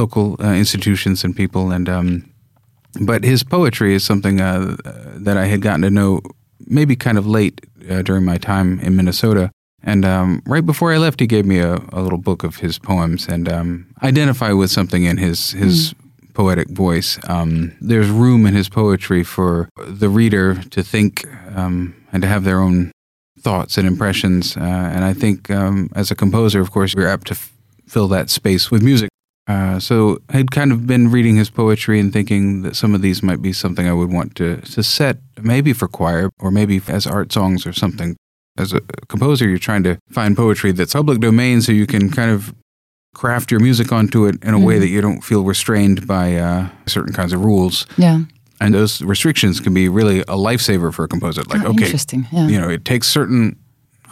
local 0.00 0.36
uh, 0.38 0.52
institutions 0.52 1.24
and 1.24 1.34
people 1.34 1.72
and 1.72 1.88
um, 1.88 2.30
but 3.00 3.24
his 3.24 3.42
poetry 3.42 3.94
is 3.94 4.04
something 4.04 4.40
uh, 4.40 4.76
that 5.24 5.36
I 5.36 5.46
had 5.46 5.62
gotten 5.62 5.82
to 5.82 5.90
know 5.90 6.20
maybe 6.66 6.96
kind 6.96 7.18
of 7.18 7.26
late 7.26 7.60
uh, 7.90 8.02
during 8.02 8.24
my 8.24 8.38
time 8.38 8.80
in 8.80 8.96
Minnesota. 8.96 9.50
And 9.82 10.04
um, 10.04 10.42
right 10.46 10.64
before 10.64 10.92
I 10.92 10.98
left 10.98 11.20
he 11.20 11.26
gave 11.26 11.46
me 11.46 11.58
a, 11.60 11.76
a 11.92 12.02
little 12.02 12.18
book 12.18 12.42
of 12.44 12.56
his 12.56 12.78
poems 12.78 13.28
and 13.28 13.48
um, 13.48 13.86
I 14.00 14.08
identify 14.08 14.52
with 14.52 14.70
something 14.70 15.04
in 15.04 15.18
his 15.18 15.52
his 15.52 15.94
poetic 16.34 16.68
voice. 16.70 17.18
Um, 17.28 17.76
there's 17.80 18.08
room 18.10 18.46
in 18.46 18.54
his 18.54 18.68
poetry 18.68 19.24
for 19.24 19.68
the 19.76 20.08
reader 20.08 20.54
to 20.70 20.82
think 20.82 21.24
um, 21.56 21.94
and 22.12 22.22
to 22.22 22.28
have 22.28 22.44
their 22.44 22.60
own 22.60 22.92
thoughts 23.40 23.78
and 23.78 23.86
impressions. 23.86 24.56
Uh, 24.56 24.60
and 24.60 25.04
I 25.04 25.12
think 25.14 25.50
um, 25.50 25.90
as 25.94 26.10
a 26.10 26.14
composer 26.14 26.60
of 26.60 26.70
course 26.70 26.94
you're 26.94 27.08
apt 27.08 27.28
to 27.28 27.34
f- 27.34 27.52
fill 27.86 28.08
that 28.08 28.30
space 28.30 28.70
with 28.70 28.82
music 28.82 29.10
uh, 29.48 29.80
so 29.80 30.18
I'd 30.28 30.50
kind 30.50 30.70
of 30.72 30.86
been 30.86 31.10
reading 31.10 31.36
his 31.36 31.48
poetry 31.50 31.98
and 31.98 32.12
thinking 32.12 32.62
that 32.62 32.76
some 32.76 32.94
of 32.94 33.00
these 33.02 33.22
might 33.22 33.40
be 33.42 33.52
something 33.52 33.88
I 33.88 33.92
would 33.94 34.12
want 34.12 34.34
to, 34.36 34.60
to 34.60 34.82
set, 34.82 35.18
maybe 35.42 35.72
for 35.72 35.88
choir 35.88 36.30
or 36.38 36.50
maybe 36.50 36.80
as 36.88 37.06
art 37.06 37.32
songs 37.32 37.66
or 37.66 37.72
something. 37.72 38.16
As 38.58 38.72
a 38.72 38.80
composer, 39.08 39.48
you're 39.48 39.58
trying 39.58 39.84
to 39.84 39.98
find 40.10 40.36
poetry 40.36 40.72
that's 40.72 40.92
public 40.92 41.20
domain 41.20 41.62
so 41.62 41.72
you 41.72 41.86
can 41.86 42.10
kind 42.10 42.30
of 42.30 42.52
craft 43.14 43.50
your 43.50 43.60
music 43.60 43.90
onto 43.90 44.26
it 44.26 44.36
in 44.44 44.52
a 44.54 44.58
way 44.58 44.78
that 44.78 44.88
you 44.88 45.00
don't 45.00 45.22
feel 45.22 45.44
restrained 45.44 46.06
by 46.06 46.36
uh, 46.36 46.68
certain 46.86 47.12
kinds 47.14 47.32
of 47.32 47.44
rules. 47.44 47.86
Yeah. 47.96 48.22
And 48.60 48.74
those 48.74 49.00
restrictions 49.02 49.60
can 49.60 49.72
be 49.72 49.88
really 49.88 50.20
a 50.22 50.36
lifesaver 50.36 50.92
for 50.92 51.04
a 51.04 51.08
composer. 51.08 51.42
Like, 51.44 51.62
Ah, 51.62 51.68
okay, 51.68 51.84
Interesting. 51.84 52.26
Yeah. 52.32 52.48
you 52.48 52.60
know, 52.60 52.68
it 52.68 52.84
takes 52.84 53.06
certain 53.08 53.56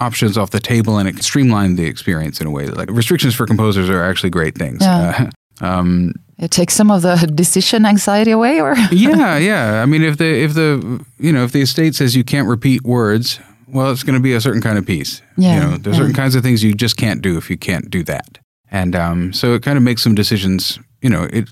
options 0.01 0.37
off 0.37 0.51
the 0.51 0.61
table 0.61 0.99
and 0.99 1.09
it 1.09 1.23
streamlined 1.23 1.79
the 1.79 1.87
experience 1.87 2.41
in 2.41 2.47
a 2.47 2.51
way. 2.51 2.67
Like 2.69 2.91
restrictions 2.91 3.35
for 3.35 3.47
composers 3.47 3.89
are 3.89 4.03
actually 4.05 4.31
great 4.31 4.57
things. 4.57 4.79
Yeah. 4.83 5.31
Uh, 5.61 5.65
um, 5.65 6.13
It 6.39 6.51
takes 6.51 6.75
some 6.75 6.91
of 6.91 7.03
the 7.03 7.17
decision 7.35 7.87
anxiety 7.87 8.31
away, 8.31 8.61
or 8.61 8.75
yeah, 8.93 9.39
yeah. 9.39 9.83
I 9.83 9.87
mean, 9.87 10.03
if 10.03 10.17
the 10.19 10.27
if 10.45 10.55
the 10.55 11.05
you 11.19 11.33
know 11.33 11.45
if 11.45 11.53
the 11.53 11.63
estate 11.63 11.95
says 11.95 12.15
you 12.15 12.25
can't 12.25 12.49
repeat 12.49 12.83
words, 12.85 13.41
well, 13.67 13.91
it's 13.91 14.03
going 14.03 14.19
to 14.19 14.23
be 14.23 14.35
a 14.35 14.41
certain 14.41 14.61
kind 14.61 14.79
of 14.79 14.85
piece. 14.87 15.23
Yeah, 15.37 15.55
You 15.55 15.61
know, 15.61 15.77
there's 15.79 15.97
yeah. 15.97 16.03
certain 16.03 16.15
kinds 16.15 16.35
of 16.35 16.43
things 16.43 16.63
you 16.63 16.75
just 16.75 16.97
can't 16.97 17.23
do 17.23 17.39
if 17.39 17.49
you 17.51 17.57
can't 17.57 17.91
do 17.91 18.03
that, 18.05 18.39
and 18.71 18.95
um, 18.95 19.33
so 19.33 19.55
it 19.55 19.63
kind 19.63 19.77
of 19.79 19.83
makes 19.83 20.03
some 20.03 20.15
decisions. 20.15 20.79
You 21.01 21.11
know, 21.11 21.25
it 21.33 21.49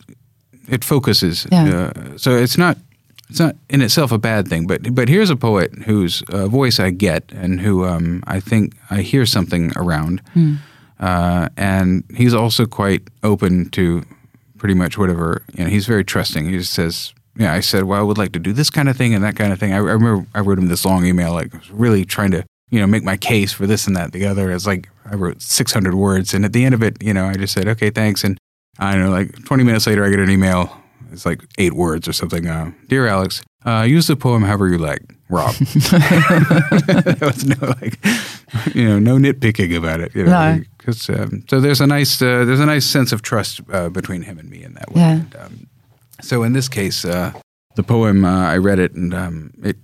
it 0.68 0.84
focuses. 0.84 1.46
Yeah. 1.50 1.92
Uh, 1.96 2.18
so 2.18 2.36
it's 2.36 2.58
not 2.58 2.76
it's 3.28 3.40
not 3.40 3.56
in 3.70 3.80
itself 3.80 4.12
a 4.12 4.18
bad 4.18 4.48
thing, 4.48 4.66
but 4.66 4.94
but 4.94 5.08
here's 5.08 5.30
a 5.30 5.36
poet 5.36 5.72
whose 5.86 6.22
uh, 6.28 6.46
voice 6.46 6.78
I 6.78 6.90
get 6.90 7.32
and 7.32 7.60
who 7.60 7.84
um, 7.84 8.22
I 8.26 8.40
think 8.40 8.74
I 8.90 9.00
hear 9.00 9.26
something 9.26 9.72
around, 9.76 10.20
uh, 11.00 11.48
and 11.56 12.04
he's 12.14 12.34
also 12.34 12.66
quite 12.66 13.02
open 13.22 13.70
to 13.70 14.04
pretty 14.58 14.74
much 14.74 14.98
whatever. 14.98 15.42
You 15.54 15.64
know, 15.64 15.70
he's 15.70 15.86
very 15.86 16.04
trusting. 16.04 16.44
He 16.44 16.58
just 16.58 16.72
says, 16.72 17.14
"Yeah." 17.36 17.52
I 17.52 17.60
said, 17.60 17.84
"Well, 17.84 17.98
I 17.98 18.02
would 18.02 18.18
like 18.18 18.32
to 18.32 18.38
do 18.38 18.52
this 18.52 18.70
kind 18.70 18.88
of 18.88 18.96
thing 18.96 19.14
and 19.14 19.24
that 19.24 19.36
kind 19.36 19.52
of 19.52 19.58
thing." 19.58 19.72
I, 19.72 19.76
I 19.76 19.80
remember 19.80 20.26
I 20.34 20.40
wrote 20.40 20.58
him 20.58 20.68
this 20.68 20.84
long 20.84 21.06
email, 21.06 21.32
like 21.32 21.52
really 21.70 22.04
trying 22.04 22.30
to 22.32 22.44
you 22.70 22.78
know 22.78 22.86
make 22.86 23.04
my 23.04 23.16
case 23.16 23.52
for 23.52 23.66
this 23.66 23.86
and 23.86 23.96
that, 23.96 24.12
the 24.12 24.26
other. 24.26 24.50
It's 24.50 24.66
like 24.66 24.88
I 25.06 25.14
wrote 25.14 25.40
600 25.40 25.94
words, 25.94 26.34
and 26.34 26.44
at 26.44 26.52
the 26.52 26.64
end 26.64 26.74
of 26.74 26.82
it, 26.82 27.02
you 27.02 27.14
know, 27.14 27.26
I 27.26 27.34
just 27.34 27.54
said, 27.54 27.68
"Okay, 27.68 27.90
thanks," 27.90 28.22
and 28.22 28.38
I 28.78 28.92
don't 28.92 29.04
know, 29.04 29.10
like 29.10 29.44
20 29.44 29.64
minutes 29.64 29.86
later, 29.86 30.04
I 30.04 30.10
get 30.10 30.18
an 30.18 30.30
email 30.30 30.83
it's 31.14 31.24
like 31.26 31.42
eight 31.58 31.72
words 31.72 32.06
or 32.08 32.12
something. 32.12 32.46
Uh, 32.46 32.72
Dear 32.88 33.06
Alex, 33.06 33.42
uh, 33.64 33.82
use 33.88 34.06
the 34.06 34.16
poem 34.16 34.42
however 34.42 34.68
you 34.68 34.78
like, 34.78 35.00
Rob. 35.30 35.54
there 35.54 37.16
was 37.20 37.44
no 37.46 37.56
like, 37.80 37.98
you 38.74 38.86
know, 38.88 38.98
no 38.98 39.16
nitpicking 39.16 39.76
about 39.76 40.00
it. 40.00 40.14
You 40.14 40.24
know, 40.24 40.30
No. 40.30 40.60
because 40.78 41.08
um, 41.08 41.44
so 41.48 41.60
there's 41.60 41.80
a 41.80 41.86
nice 41.86 42.20
uh, 42.20 42.44
there's 42.44 42.60
a 42.60 42.66
nice 42.66 42.84
sense 42.86 43.12
of 43.12 43.22
trust 43.22 43.60
uh, 43.72 43.88
between 43.88 44.22
him 44.22 44.38
and 44.38 44.50
me 44.50 44.62
in 44.62 44.74
that 44.74 44.92
way. 44.92 45.00
Yeah. 45.00 45.12
And, 45.12 45.36
um, 45.36 45.66
so 46.20 46.42
in 46.42 46.52
this 46.52 46.68
case, 46.68 47.04
uh, 47.04 47.32
the 47.76 47.82
poem 47.82 48.24
uh, 48.24 48.48
I 48.52 48.58
read 48.58 48.78
it 48.78 48.92
and 48.94 49.14
um, 49.14 49.50
it. 49.62 49.76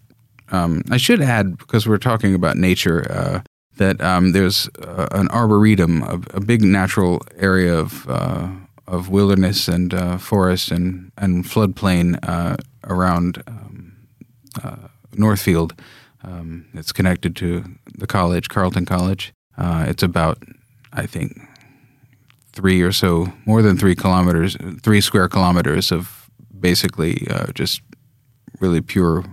Um, 0.52 0.82
I 0.90 0.96
should 0.96 1.22
add 1.22 1.56
because 1.58 1.86
we're 1.86 1.98
talking 1.98 2.34
about 2.34 2.56
nature 2.56 3.06
uh, 3.10 3.40
that 3.76 4.00
um, 4.00 4.32
there's 4.32 4.68
uh, 4.82 5.06
an 5.12 5.28
arboretum, 5.28 6.02
a, 6.02 6.20
a 6.36 6.40
big 6.40 6.62
natural 6.62 7.22
area 7.38 7.72
of 7.78 8.04
uh, 8.08 8.48
of 8.90 9.08
wilderness 9.08 9.68
and 9.68 9.94
uh, 9.94 10.18
forest 10.18 10.70
and 10.70 11.12
and 11.16 11.44
floodplain 11.44 12.18
uh, 12.28 12.56
around 12.84 13.42
um, 13.46 13.92
uh, 14.62 14.88
Northfield. 15.14 15.74
Um, 16.22 16.66
it's 16.74 16.92
connected 16.92 17.34
to 17.36 17.64
the 17.96 18.06
college, 18.06 18.48
Carleton 18.48 18.84
College. 18.84 19.32
Uh, 19.56 19.86
it's 19.88 20.02
about, 20.02 20.42
I 20.92 21.06
think, 21.06 21.40
three 22.52 22.82
or 22.82 22.92
so, 22.92 23.32
more 23.46 23.62
than 23.62 23.78
three 23.78 23.94
kilometers, 23.94 24.56
three 24.82 25.00
square 25.00 25.28
kilometers 25.28 25.92
of 25.92 26.28
basically 26.58 27.26
uh, 27.30 27.46
just 27.54 27.80
really 28.60 28.80
pure 28.80 29.24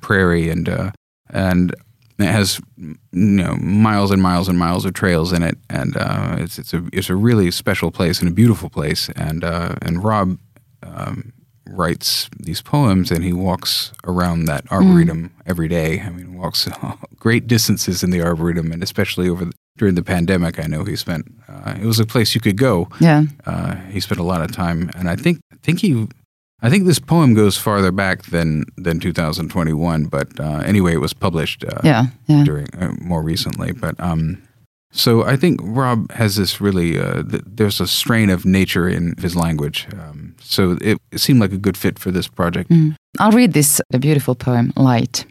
prairie 0.00 0.48
and 0.48 0.68
uh, 0.68 0.90
and 1.30 1.74
it 2.18 2.26
has 2.26 2.60
you 2.80 2.96
know 3.12 3.56
miles 3.56 4.10
and 4.10 4.20
miles 4.20 4.48
and 4.48 4.58
miles 4.58 4.84
of 4.84 4.94
trails 4.94 5.32
in 5.32 5.42
it, 5.42 5.56
and 5.70 5.96
uh, 5.96 6.36
it's 6.38 6.58
it's 6.58 6.74
a 6.74 6.84
it's 6.92 7.10
a 7.10 7.16
really 7.16 7.50
special 7.50 7.90
place 7.90 8.20
and 8.20 8.28
a 8.28 8.32
beautiful 8.32 8.68
place. 8.68 9.08
And 9.16 9.44
uh, 9.44 9.76
and 9.82 10.02
Rob 10.02 10.38
um, 10.82 11.32
writes 11.68 12.28
these 12.38 12.60
poems, 12.60 13.10
and 13.10 13.22
he 13.24 13.32
walks 13.32 13.92
around 14.04 14.46
that 14.46 14.70
arboretum 14.70 15.32
every 15.46 15.68
day. 15.68 16.00
I 16.00 16.10
mean, 16.10 16.36
walks 16.36 16.68
great 17.16 17.46
distances 17.46 18.02
in 18.02 18.10
the 18.10 18.22
arboretum, 18.22 18.72
and 18.72 18.82
especially 18.82 19.28
over 19.28 19.44
the, 19.44 19.52
during 19.76 19.94
the 19.94 20.02
pandemic, 20.02 20.58
I 20.58 20.66
know 20.66 20.84
he 20.84 20.96
spent. 20.96 21.32
Uh, 21.48 21.76
it 21.80 21.84
was 21.84 22.00
a 22.00 22.06
place 22.06 22.34
you 22.34 22.40
could 22.40 22.56
go. 22.56 22.88
Yeah. 23.00 23.24
Uh, 23.46 23.76
he 23.92 24.00
spent 24.00 24.20
a 24.20 24.24
lot 24.24 24.40
of 24.40 24.50
time, 24.50 24.90
and 24.96 25.08
I 25.08 25.16
think 25.16 25.38
I 25.52 25.56
think 25.62 25.80
he. 25.80 26.08
I 26.60 26.70
think 26.70 26.86
this 26.86 26.98
poem 26.98 27.34
goes 27.34 27.56
farther 27.56 27.92
back 27.92 28.22
than 28.30 28.64
than 28.76 28.98
2021, 29.00 30.06
but 30.06 30.28
uh, 30.40 30.62
anyway, 30.66 30.92
it 30.94 31.00
was 31.00 31.12
published 31.14 31.64
uh, 31.64 31.80
Yeah. 31.84 32.06
Yeah. 32.26 32.44
during 32.44 32.66
uh, 32.74 32.92
more 33.00 33.22
recently. 33.22 33.72
But 33.72 33.94
um, 34.00 34.42
so 34.90 35.22
I 35.22 35.36
think 35.36 35.60
Rob 35.62 36.10
has 36.12 36.34
this 36.34 36.60
really. 36.60 36.98
Uh, 36.98 37.22
th- 37.22 37.42
there's 37.46 37.80
a 37.80 37.86
strain 37.86 38.30
of 38.30 38.44
nature 38.44 38.88
in 38.88 39.14
his 39.18 39.34
language, 39.36 39.86
um, 39.92 40.34
so 40.40 40.76
it, 40.80 40.98
it 41.12 41.20
seemed 41.20 41.40
like 41.40 41.52
a 41.52 41.58
good 41.58 41.76
fit 41.76 41.98
for 41.98 42.10
this 42.10 42.28
project. 42.28 42.72
I'll 43.20 43.32
read 43.36 43.52
this 43.52 43.80
the 43.90 43.98
beautiful 43.98 44.34
poem, 44.34 44.72
Light. 44.76 45.26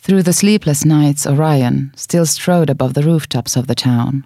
Through 0.00 0.22
the 0.24 0.32
sleepless 0.32 0.84
nights, 0.84 1.26
Orion 1.26 1.90
still 1.96 2.26
strode 2.26 2.70
above 2.70 2.92
the 2.94 3.02
rooftops 3.02 3.56
of 3.56 3.66
the 3.66 3.74
town. 3.74 4.24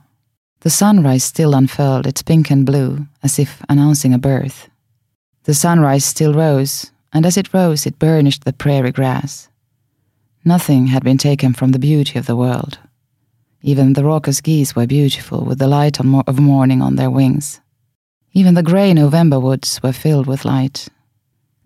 The 0.60 0.70
sunrise 0.70 1.24
still 1.24 1.54
unfurled 1.54 2.06
its 2.06 2.22
pink 2.22 2.50
and 2.50 2.66
blue, 2.66 3.06
as 3.22 3.38
if 3.38 3.62
announcing 3.68 4.14
a 4.14 4.18
birth. 4.18 4.68
The 5.44 5.54
sunrise 5.54 6.04
still 6.04 6.34
rose, 6.34 6.90
and 7.12 7.26
as 7.26 7.36
it 7.36 7.52
rose, 7.52 7.86
it 7.86 7.98
burnished 7.98 8.44
the 8.44 8.52
prairie 8.52 8.92
grass. 8.92 9.48
Nothing 10.44 10.88
had 10.88 11.04
been 11.04 11.18
taken 11.18 11.52
from 11.52 11.72
the 11.72 11.78
beauty 11.78 12.18
of 12.18 12.26
the 12.26 12.36
world. 12.36 12.78
Even 13.62 13.92
the 13.92 14.04
raucous 14.04 14.40
geese 14.40 14.74
were 14.74 14.86
beautiful 14.86 15.44
with 15.44 15.58
the 15.58 15.68
light 15.68 16.00
of 16.00 16.40
morning 16.40 16.82
on 16.82 16.96
their 16.96 17.10
wings. 17.10 17.60
Even 18.32 18.54
the 18.54 18.62
grey 18.62 18.94
November 18.94 19.38
woods 19.38 19.80
were 19.82 19.92
filled 19.92 20.26
with 20.26 20.44
light, 20.44 20.88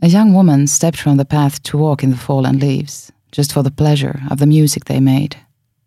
a 0.03 0.09
young 0.09 0.35
woman 0.35 0.67
stepped 0.67 0.99
from 0.99 1.17
the 1.17 1.25
path 1.25 1.63
to 1.63 1.79
walk 1.79 2.03
in 2.03 2.11
the 2.11 2.17
fallen 2.17 2.59
leaves, 2.59 3.11
just 3.33 3.53
for 3.53 3.63
the 3.63 3.71
pleasure 3.71 4.21
of 4.31 4.39
the 4.39 4.47
music 4.47 4.85
they 4.85 5.01
made. 5.01 5.37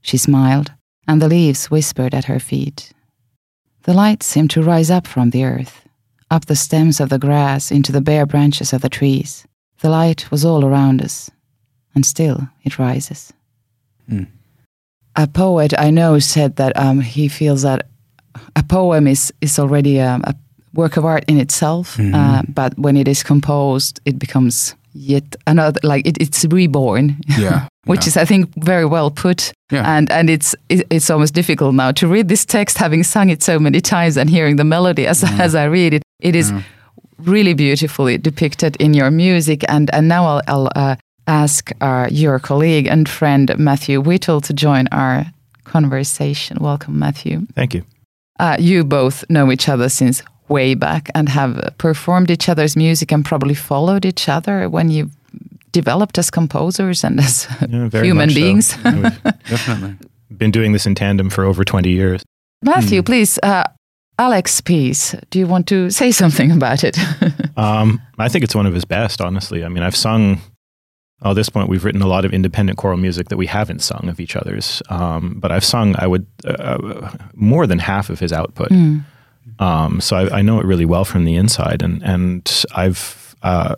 She 0.01 0.17
smiled, 0.17 0.71
and 1.07 1.21
the 1.21 1.27
leaves 1.27 1.69
whispered 1.69 2.15
at 2.15 2.25
her 2.25 2.39
feet. 2.39 2.91
The 3.83 3.93
light 3.93 4.23
seemed 4.23 4.49
to 4.51 4.63
rise 4.63 4.89
up 4.89 5.05
from 5.05 5.29
the 5.29 5.43
earth, 5.43 5.87
up 6.31 6.45
the 6.45 6.55
stems 6.55 6.99
of 6.99 7.09
the 7.09 7.19
grass 7.19 7.71
into 7.71 7.91
the 7.91 8.01
bare 8.01 8.25
branches 8.25 8.73
of 8.73 8.81
the 8.81 8.89
trees. 8.89 9.45
The 9.81 9.89
light 9.89 10.29
was 10.31 10.45
all 10.45 10.65
around 10.65 11.01
us, 11.01 11.31
and 11.95 12.05
still 12.05 12.49
it 12.63 12.77
rises. 12.77 13.33
Hmm. 14.07 14.23
A 15.15 15.27
poet 15.27 15.73
I 15.77 15.89
know 15.89 16.19
said 16.19 16.55
that 16.57 16.77
um, 16.77 17.01
he 17.01 17.27
feels 17.27 17.63
that 17.63 17.87
a 18.55 18.63
poem 18.63 19.07
is, 19.07 19.33
is 19.41 19.59
already 19.59 19.99
um, 19.99 20.21
a 20.25 20.35
work 20.73 20.97
of 20.97 21.05
art 21.05 21.25
in 21.27 21.37
itself, 21.37 21.99
uh, 21.99 22.43
but 22.47 22.77
when 22.77 22.95
it 22.95 23.07
is 23.07 23.23
composed, 23.23 23.99
it 24.05 24.19
becomes 24.19 24.75
yet 24.99 25.23
another, 25.47 25.79
like 25.83 26.05
it, 26.07 26.17
it's 26.21 26.45
reborn. 26.45 27.15
Yeah, 27.37 27.67
Which 27.85 28.01
yeah. 28.05 28.07
is, 28.09 28.17
I 28.17 28.25
think, 28.25 28.49
very 28.63 28.85
well 28.85 29.09
put, 29.11 29.53
Yeah. 29.71 29.97
and 29.97 30.11
and 30.11 30.29
it's 30.29 30.55
it, 30.67 30.85
it's 30.89 31.09
almost 31.09 31.33
difficult 31.33 31.73
now 31.75 31.91
to 31.93 32.07
read 32.07 32.27
this 32.27 32.45
text, 32.45 32.77
having 32.77 33.03
sung 33.03 33.29
it 33.29 33.43
so 33.43 33.59
many 33.59 33.81
times 33.81 34.17
and 34.17 34.29
hearing 34.29 34.57
the 34.57 34.63
melody 34.65 35.07
as 35.07 35.23
as 35.39 35.53
I 35.55 35.65
read 35.71 35.93
it. 35.93 36.03
It 36.19 36.35
is 36.35 36.51
really 37.25 37.53
beautifully 37.53 38.17
depicted 38.17 38.75
in 38.79 38.93
your 38.93 39.11
music, 39.11 39.63
and 39.67 39.89
and 39.93 40.07
now 40.07 40.25
I'll, 40.25 40.41
I'll 40.47 40.69
uh, 40.75 40.95
ask 41.27 41.71
uh, 41.81 42.07
your 42.11 42.39
colleague 42.39 42.87
and 42.91 43.07
friend 43.07 43.51
Matthew 43.57 44.01
Whittall 44.03 44.41
to 44.41 44.53
join 44.53 44.87
our 44.91 45.25
conversation. 45.63 46.57
Welcome, 46.59 46.99
Matthew. 46.99 47.45
Thank 47.55 47.73
you. 47.73 47.83
Uh, 48.39 48.55
you 48.59 48.83
both 48.83 49.23
know 49.29 49.51
each 49.51 49.69
other 49.69 49.89
since 49.89 50.23
way 50.49 50.75
back 50.75 51.09
and 51.15 51.29
have 51.29 51.73
performed 51.77 52.29
each 52.31 52.49
other's 52.49 52.75
music 52.75 53.11
and 53.11 53.23
probably 53.23 53.53
followed 53.55 54.05
each 54.05 54.27
other 54.27 54.67
when 54.69 54.89
you 54.89 55.09
developed 55.71 56.17
as 56.17 56.29
composers 56.31 57.03
and 57.03 57.19
as 57.19 57.47
Yeah, 57.69 57.89
human 58.03 58.27
much 58.27 58.33
so. 58.33 58.35
beings. 58.41 58.77
Definitely. 59.47 59.95
been 60.35 60.51
doing 60.51 60.71
this 60.73 60.85
in 60.85 60.95
tandem 60.95 61.29
for 61.29 61.43
over 61.43 61.63
20 61.63 61.89
years. 61.89 62.23
Matthew, 62.63 63.03
please, 63.03 63.39
uh, 63.43 63.63
Alex 64.17 64.59
piece. 64.61 65.15
Do 65.29 65.39
you 65.39 65.47
want 65.47 65.67
to 65.67 65.89
say 65.91 66.11
something 66.21 66.51
about 66.51 66.83
it? 66.83 66.97
Um, 67.55 68.01
I 68.17 68.27
think 68.29 68.43
it's 68.43 68.55
one 68.55 68.65
of 68.65 68.73
his 68.73 68.85
best, 68.85 69.21
honestly. 69.21 69.63
I 69.63 69.69
mean, 69.69 69.83
I've 69.83 69.95
sung, 69.95 70.41
at 71.23 71.33
this 71.33 71.49
point, 71.49 71.69
we've 71.69 71.85
written 71.85 72.01
a 72.01 72.07
lot 72.07 72.25
of 72.25 72.33
independent 72.33 72.77
choral 72.77 72.97
music 72.97 73.29
that 73.29 73.37
we 73.37 73.45
haven't 73.47 73.79
sung 73.81 74.09
of 74.09 74.19
each 74.19 74.35
other's. 74.35 74.81
Um, 74.89 75.35
but 75.39 75.51
I've 75.51 75.63
sung, 75.63 75.95
I 75.99 76.07
would, 76.07 76.25
uh, 76.45 77.11
more 77.35 77.65
than 77.67 77.79
half 77.79 78.09
of 78.09 78.19
his 78.19 78.33
output. 78.33 78.69
Um, 79.59 80.01
so 80.01 80.15
I, 80.17 80.39
I 80.39 80.41
know 80.41 80.59
it 80.59 80.65
really 80.65 80.85
well 80.85 81.05
from 81.05 81.25
the 81.25 81.35
inside. 81.35 81.81
And, 81.81 82.03
and 82.03 82.65
I've, 82.75 83.35
uh, 83.41 83.75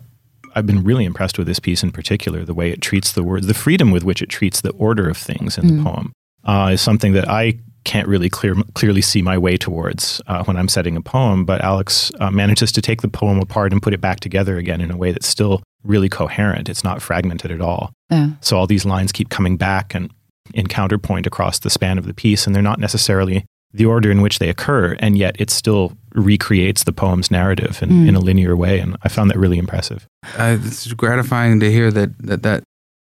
I've 0.55 0.65
been 0.65 0.83
really 0.83 1.05
impressed 1.05 1.37
with 1.37 1.47
this 1.47 1.59
piece 1.59 1.83
in 1.83 1.91
particular, 1.91 2.43
the 2.43 2.53
way 2.53 2.71
it 2.71 2.81
treats 2.81 3.13
the 3.13 3.23
words, 3.23 3.47
the 3.47 3.53
freedom 3.53 3.91
with 3.91 4.03
which 4.03 4.21
it 4.21 4.29
treats 4.29 4.61
the 4.61 4.71
order 4.71 5.09
of 5.09 5.17
things 5.17 5.57
in 5.57 5.67
the 5.77 5.83
poem 5.83 6.11
uh, 6.43 6.71
is 6.73 6.81
something 6.81 7.13
that 7.13 7.29
I 7.29 7.59
can't 7.83 8.07
really 8.07 8.29
clear, 8.29 8.55
clearly 8.75 9.01
see 9.01 9.21
my 9.21 9.37
way 9.37 9.57
towards 9.57 10.21
uh, 10.27 10.43
when 10.43 10.57
I'm 10.57 10.67
setting 10.67 10.95
a 10.95 11.01
poem. 11.01 11.45
But 11.45 11.61
Alex 11.61 12.11
uh, 12.19 12.29
manages 12.29 12.71
to 12.73 12.81
take 12.81 13.01
the 13.01 13.07
poem 13.07 13.39
apart 13.39 13.71
and 13.71 13.81
put 13.81 13.93
it 13.93 14.01
back 14.01 14.19
together 14.19 14.57
again 14.57 14.81
in 14.81 14.91
a 14.91 14.97
way 14.97 15.11
that's 15.11 15.27
still 15.27 15.63
really 15.83 16.09
coherent. 16.09 16.69
It's 16.69 16.83
not 16.83 17.01
fragmented 17.01 17.51
at 17.51 17.61
all. 17.61 17.91
yeah. 18.09 18.31
So 18.41 18.57
all 18.57 18.67
these 18.67 18.85
lines 18.85 19.11
keep 19.11 19.29
coming 19.29 19.57
back 19.57 19.95
and 19.95 20.11
in 20.53 20.67
counterpoint 20.67 21.25
across 21.25 21.59
the 21.59 21.69
span 21.69 21.97
of 21.97 22.05
the 22.05 22.13
piece, 22.13 22.45
and 22.45 22.55
they're 22.55 22.61
not 22.61 22.79
necessarily 22.79 23.45
the 23.73 23.85
order 23.85 24.11
in 24.11 24.21
which 24.21 24.39
they 24.39 24.49
occur, 24.49 24.95
and 24.99 25.17
yet 25.17 25.35
it 25.39 25.49
still 25.49 25.93
recreates 26.13 26.83
the 26.83 26.91
poem's 26.91 27.31
narrative 27.31 27.81
in, 27.81 28.07
in 28.07 28.15
a 28.15 28.19
linear 28.19 28.55
way. 28.55 28.79
And 28.79 28.97
I 29.03 29.09
found 29.09 29.29
that 29.29 29.37
really 29.37 29.57
impressive. 29.57 30.05
Uh, 30.37 30.57
it's 30.61 30.91
gratifying 30.93 31.59
to 31.61 31.71
hear 31.71 31.91
that 31.91 32.17
that, 32.19 32.43
that 32.43 32.63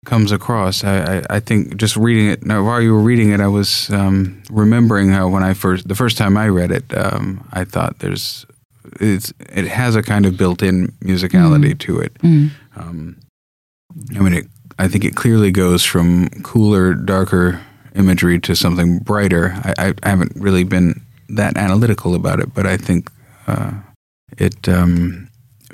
comes 0.04 0.32
across. 0.32 0.84
I, 0.84 1.18
I, 1.18 1.22
I 1.30 1.40
think 1.40 1.76
just 1.76 1.96
reading 1.96 2.28
it 2.28 2.44
now, 2.44 2.64
while 2.64 2.80
you 2.80 2.92
were 2.92 3.00
reading 3.02 3.30
it, 3.30 3.40
I 3.40 3.48
was 3.48 3.90
um, 3.90 4.42
remembering 4.50 5.10
how 5.10 5.28
when 5.28 5.42
I 5.42 5.54
first 5.54 5.86
the 5.86 5.94
first 5.94 6.18
time 6.18 6.36
I 6.36 6.48
read 6.48 6.70
it, 6.72 6.96
um, 6.96 7.46
I 7.52 7.64
thought 7.64 8.00
there's 8.00 8.46
it's 9.00 9.32
it 9.38 9.66
has 9.66 9.94
a 9.96 10.02
kind 10.02 10.26
of 10.26 10.36
built-in 10.36 10.88
musicality 11.04 11.78
to 11.78 12.00
it. 12.00 12.16
Um, 12.76 13.20
I 14.16 14.18
mean, 14.20 14.34
it, 14.34 14.46
I 14.78 14.88
think 14.88 15.04
it 15.04 15.14
clearly 15.14 15.50
goes 15.50 15.84
from 15.84 16.28
cooler, 16.42 16.94
darker 16.94 17.60
imagery 17.94 18.38
to 18.40 18.54
something 18.54 18.98
brighter. 18.98 19.52
I, 19.64 19.94
I, 20.02 20.08
haven't 20.08 20.32
really 20.36 20.64
been 20.64 21.00
that 21.28 21.56
analytical 21.56 22.14
about 22.14 22.40
it, 22.40 22.54
but 22.54 22.66
I 22.66 22.76
think 22.76 23.10
uh, 23.46 23.72
it 24.36 24.68
um, 24.68 25.28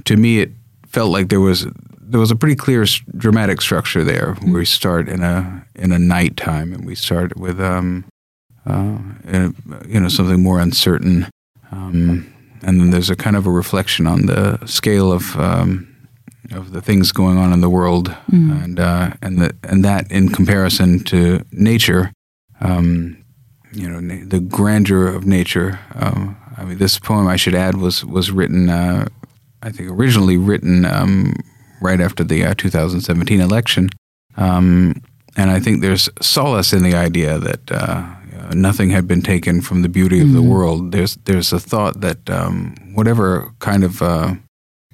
to 0.05 0.17
me 0.17 0.41
it 0.41 0.53
felt 0.87 1.11
like 1.11 1.29
there 1.29 1.41
was 1.41 1.67
there 2.01 2.21
was 2.21 2.31
a 2.31 2.37
pretty 2.37 2.55
clear 2.57 2.85
dramatic 3.17 3.61
structure 3.61 4.05
there. 4.05 4.35
Where 4.35 4.61
we 4.61 4.65
start 4.65 5.09
in 5.09 5.23
a 5.23 5.67
in 5.75 5.93
a 5.93 5.99
nighttime, 5.99 6.73
and 6.73 6.85
we 6.85 6.95
start 6.95 7.37
with 7.37 7.61
um, 7.61 8.05
uh, 8.67 8.99
in 9.25 9.55
a- 9.71 9.89
you 9.89 10.01
know 10.01 10.09
something 10.09 10.43
more 10.43 10.61
uncertain, 10.61 11.29
um, 11.73 12.33
and 12.63 12.81
then 12.81 12.91
there's 12.91 13.11
a 13.11 13.17
kind 13.17 13.37
of 13.37 13.47
a 13.47 13.51
reflection 13.51 14.07
on 14.07 14.27
the 14.27 14.65
scale 14.67 15.13
of 15.13 15.37
um, 15.39 15.94
of 16.53 16.73
the 16.73 16.81
things 16.81 17.13
going 17.13 17.39
on 17.39 17.53
in 17.53 17.61
the 17.61 17.71
world, 17.71 18.15
and 18.31 18.79
uh, 18.79 19.13
and 19.23 19.39
the 19.39 19.55
and 19.63 19.85
that 19.85 20.11
in 20.11 20.29
comparison 20.29 21.01
to 21.05 21.45
nature, 21.53 22.13
um, 22.61 23.17
you 23.73 23.89
know, 23.89 24.01
na- 24.01 24.25
the 24.27 24.41
grandeur 24.41 25.07
of 25.07 25.25
nature. 25.27 25.79
Um, 25.95 26.37
I 26.57 26.65
mean, 26.65 26.79
this 26.79 26.99
poem 26.99 27.27
I 27.27 27.37
should 27.37 27.55
add 27.55 27.77
was 27.77 28.05
was 28.05 28.31
written, 28.31 28.69
uh, 28.71 29.07
I 29.63 29.71
think, 29.71 29.91
originally 29.91 30.37
written 30.37 30.85
um, 30.85 31.35
right 31.81 32.01
after 32.01 32.25
the 32.25 32.45
uh, 32.45 32.55
2017 32.55 33.41
election, 33.41 33.89
um, 34.37 34.95
and 35.37 35.51
I 35.51 35.61
think 35.61 35.81
there's 35.83 36.09
solace 36.21 36.73
in 36.73 36.83
the 36.83 36.95
idea 36.95 37.39
that. 37.39 37.71
Uh, 37.71 38.07
uh, 38.37 38.53
Nothing 38.53 38.91
had 38.91 39.07
been 39.07 39.23
taken 39.23 39.63
from 39.63 39.83
the 39.83 39.89
beauty 39.89 40.21
of 40.21 40.33
the 40.33 40.43
world. 40.43 40.91
There's 40.93 41.17
there's 41.25 41.53
a 41.53 41.61
thought 41.61 42.01
that 42.01 42.29
um, 42.29 42.75
whatever 42.95 43.53
kind 43.61 43.85
of 43.85 44.03
uh, 44.03 44.35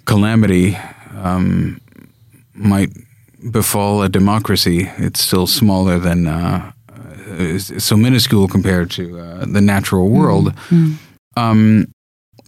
calamity 0.05 0.77
um, 1.15 1.81
might 2.55 2.91
befall 3.51 4.03
a 4.03 4.09
democracy, 4.09 4.91
it's 4.99 5.21
still 5.21 5.47
smaller 5.47 5.99
than 5.99 6.27
uh, 6.27 6.73
is 7.27 7.73
so 7.85 7.97
minuscule 7.97 8.49
compared 8.49 8.91
to 8.91 9.19
uh, 9.19 9.45
the 9.47 9.61
natural 9.61 10.09
world. 10.09 10.53
Um, 11.37 11.87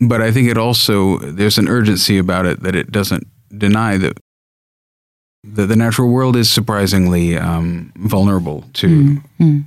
but 0.00 0.20
I 0.20 0.32
think 0.32 0.48
it 0.48 0.58
also 0.58 1.18
there's 1.18 1.58
an 1.58 1.68
urgency 1.68 2.18
about 2.18 2.46
it 2.46 2.62
that 2.62 2.74
it 2.74 2.90
doesn't 2.90 3.26
deny 3.56 3.96
that 3.98 4.18
that 5.44 5.66
the 5.66 5.76
natural 5.76 6.08
world 6.08 6.36
is 6.36 6.50
surprisingly 6.50 7.36
um, 7.36 7.92
vulnerable 7.96 8.64
to 8.74 8.88
Mm, 8.88 9.22
mm, 9.40 9.64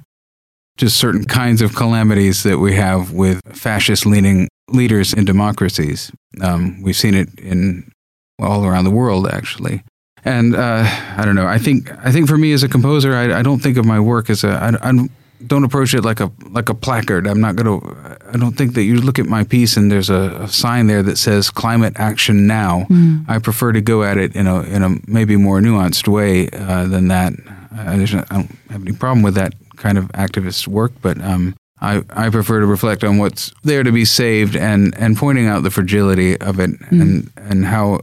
just 0.78 0.98
certain 0.98 1.26
kinds 1.26 1.62
of 1.62 1.76
calamities 1.76 2.44
that 2.44 2.60
we 2.60 2.76
have 2.76 3.12
with 3.12 3.40
fascist 3.54 4.06
leaning 4.06 4.48
leaders 4.70 5.14
in 5.14 5.26
democracies. 5.26 6.12
Um, 6.42 6.82
we've 6.82 6.96
seen 6.96 7.14
it 7.14 7.30
in 7.40 7.92
all 8.40 8.66
around 8.66 8.84
the 8.84 8.92
world, 8.92 9.28
actually. 9.28 9.84
And 10.24 10.56
uh, 10.56 10.84
I 11.18 11.24
don't 11.24 11.36
know. 11.36 11.48
I 11.48 11.60
think 11.60 11.92
I 12.04 12.12
think 12.12 12.28
for 12.28 12.38
me 12.38 12.52
as 12.52 12.64
a 12.64 12.68
composer, 12.68 13.14
I, 13.14 13.40
I 13.40 13.42
don't 13.44 13.60
think 13.60 13.78
of 13.78 13.86
my 13.86 14.00
work 14.00 14.30
as 14.30 14.44
a. 14.44 14.50
I, 14.50 14.90
I 14.90 15.08
don't 15.46 15.64
approach 15.64 15.94
it 15.94 16.04
like 16.04 16.20
a 16.20 16.32
like 16.50 16.70
a 16.70 16.74
placard. 16.74 17.28
I'm 17.28 17.40
not 17.40 17.56
going 17.56 17.80
to. 17.80 18.18
I 18.34 18.38
don't 18.38 18.58
think 18.58 18.74
that 18.74 18.84
you 18.84 19.00
look 19.02 19.20
at 19.20 19.28
my 19.28 19.44
piece 19.44 19.78
and 19.78 19.92
there's 19.92 20.10
a, 20.10 20.40
a 20.42 20.48
sign 20.48 20.88
there 20.88 21.04
that 21.04 21.18
says 21.20 21.52
"Climate 21.52 21.94
Action 21.98 22.48
Now." 22.48 22.88
I 23.28 23.38
prefer 23.38 23.72
to 23.74 23.82
go 23.82 24.04
at 24.04 24.18
it 24.18 24.36
in 24.36 24.48
a 24.48 24.64
in 24.64 24.82
a 24.82 24.98
maybe 25.06 25.36
more 25.36 25.60
nuanced 25.60 26.08
way 26.08 26.50
uh, 26.50 26.88
than 26.88 27.08
that. 27.10 27.34
I, 27.72 27.94
I 27.94 28.06
don't 28.06 28.52
have 28.72 28.82
any 28.82 28.94
problem 28.94 29.22
with 29.22 29.36
that 29.36 29.54
kind 29.76 30.00
of 30.00 30.06
activist 30.14 30.68
work, 30.68 30.94
but 31.04 31.22
um, 31.22 31.56
I, 31.82 32.04
I 32.10 32.30
prefer 32.30 32.62
to 32.62 32.66
reflect 32.66 33.04
on 33.04 33.18
what's 33.18 33.52
there 33.64 33.84
to 33.84 33.92
be 33.92 34.06
saved 34.06 34.56
and, 34.56 34.98
and 34.98 35.18
pointing 35.18 35.46
out 35.46 35.64
the 35.64 35.70
fragility 35.70 36.40
of 36.40 36.60
it 36.60 36.72
and 36.90 37.30
and 37.36 37.66
how 37.66 38.02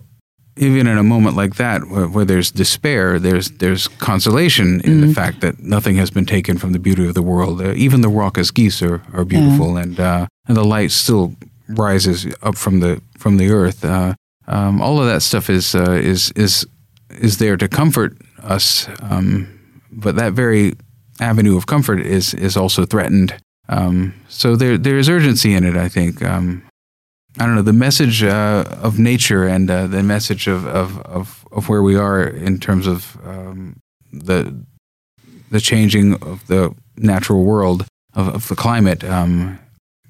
even 0.56 0.86
in 0.86 0.98
a 0.98 1.02
moment 1.02 1.34
like 1.36 1.56
that 1.56 1.88
where, 1.88 2.06
where 2.06 2.24
there's 2.24 2.50
despair, 2.50 3.18
there's 3.18 3.50
there's 3.52 3.88
consolation 3.88 4.80
in 4.82 5.00
the 5.00 5.14
fact 5.14 5.40
that 5.40 5.60
nothing 5.60 5.96
has 5.96 6.10
been 6.10 6.26
taken 6.26 6.58
from 6.58 6.72
the 6.72 6.78
beauty 6.78 7.06
of 7.06 7.14
the 7.14 7.22
world. 7.22 7.60
Uh, 7.60 7.72
even 7.74 8.02
the 8.02 8.08
raucous 8.08 8.50
geese 8.50 8.82
are, 8.82 9.02
are 9.12 9.24
beautiful, 9.24 9.76
and 9.76 9.98
uh, 9.98 10.26
and 10.46 10.56
the 10.56 10.64
light 10.64 10.90
still 10.90 11.34
rises 11.68 12.26
up 12.42 12.56
from 12.56 12.80
the 12.80 13.00
from 13.16 13.38
the 13.38 13.50
earth. 13.50 13.84
Uh, 13.84 14.14
um, 14.46 14.82
all 14.82 15.00
of 15.00 15.06
that 15.06 15.22
stuff 15.22 15.48
is 15.48 15.74
uh, 15.74 15.92
is 15.92 16.32
is 16.32 16.66
is 17.10 17.38
there 17.38 17.56
to 17.56 17.68
comfort 17.68 18.16
us, 18.42 18.88
um, 19.00 19.48
but 19.90 20.16
that 20.16 20.32
very 20.34 20.74
avenue 21.20 21.56
of 21.56 21.66
comfort 21.66 22.00
is 22.00 22.34
is 22.34 22.56
also 22.56 22.84
threatened. 22.84 23.34
Um, 23.68 24.12
so 24.28 24.56
there 24.56 24.76
there 24.76 24.98
is 24.98 25.08
urgency 25.08 25.54
in 25.54 25.64
it. 25.64 25.76
I 25.76 25.88
think. 25.88 26.22
Um, 26.22 26.62
I 27.38 27.46
don't 27.46 27.54
know 27.54 27.62
the 27.62 27.72
message 27.72 28.22
uh, 28.22 28.64
of 28.82 28.98
nature 28.98 29.46
and 29.46 29.70
uh, 29.70 29.86
the 29.86 30.02
message 30.02 30.46
of, 30.46 30.66
of, 30.66 31.00
of, 31.00 31.46
of 31.50 31.68
where 31.68 31.82
we 31.82 31.96
are 31.96 32.22
in 32.22 32.58
terms 32.58 32.86
of 32.86 33.16
um, 33.24 33.80
the 34.12 34.54
the 35.50 35.60
changing 35.60 36.14
of 36.22 36.46
the 36.46 36.74
natural 36.96 37.44
world 37.44 37.86
of, 38.14 38.28
of 38.28 38.48
the 38.48 38.56
climate. 38.56 39.04
Um, 39.04 39.58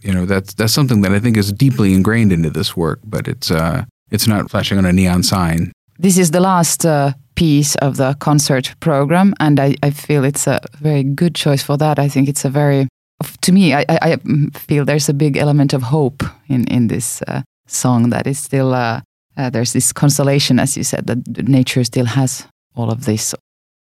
you 0.01 0.13
know 0.13 0.27
that's 0.27 0.55
that's 0.55 0.73
something 0.73 1.03
that 1.03 1.13
I 1.13 1.21
think 1.21 1.37
is 1.37 1.53
deeply 1.53 1.95
ingrained 1.95 2.33
into 2.33 2.51
this 2.51 2.77
work, 2.77 3.01
but 3.05 3.29
it's 3.29 3.51
uh, 3.51 3.85
it's 4.11 4.27
not 4.27 4.51
flashing 4.51 4.79
on 4.79 4.85
a 4.85 4.93
neon 4.93 5.23
sign. 5.23 5.73
This 5.99 6.19
is 6.19 6.31
the 6.33 6.41
last 6.41 6.85
uh, 6.85 7.13
piece 7.35 7.77
of 7.77 7.97
the 7.97 8.15
concert 8.19 8.75
program, 8.81 9.35
and 9.39 9.61
I, 9.61 9.77
I 9.83 9.91
feel 9.91 10.25
it's 10.25 10.47
a 10.47 10.61
very 10.81 11.05
good 11.05 11.35
choice 11.35 11.63
for 11.63 11.77
that. 11.79 11.99
I 11.99 12.09
think 12.09 12.29
it's 12.29 12.45
a 12.45 12.51
very, 12.51 12.89
to 13.23 13.53
me, 13.53 13.75
I, 13.75 13.85
I, 13.89 14.17
feel 14.55 14.85
there's 14.85 15.09
a 15.09 15.15
big 15.15 15.37
element 15.37 15.73
of 15.73 15.83
hope 15.83 16.23
in 16.49 16.65
in 16.69 16.89
this 16.89 17.23
uh, 17.23 17.43
song 17.67 18.11
that 18.11 18.27
is 18.27 18.39
still 18.39 18.75
uh, 18.75 19.01
uh, 19.37 19.51
there's 19.51 19.73
this 19.73 19.93
consolation, 19.93 20.59
as 20.59 20.77
you 20.77 20.85
said, 20.85 21.07
that 21.07 21.49
nature 21.49 21.85
still 21.85 22.07
has 22.07 22.47
all 22.75 22.91
of 22.91 23.05
this, 23.05 23.35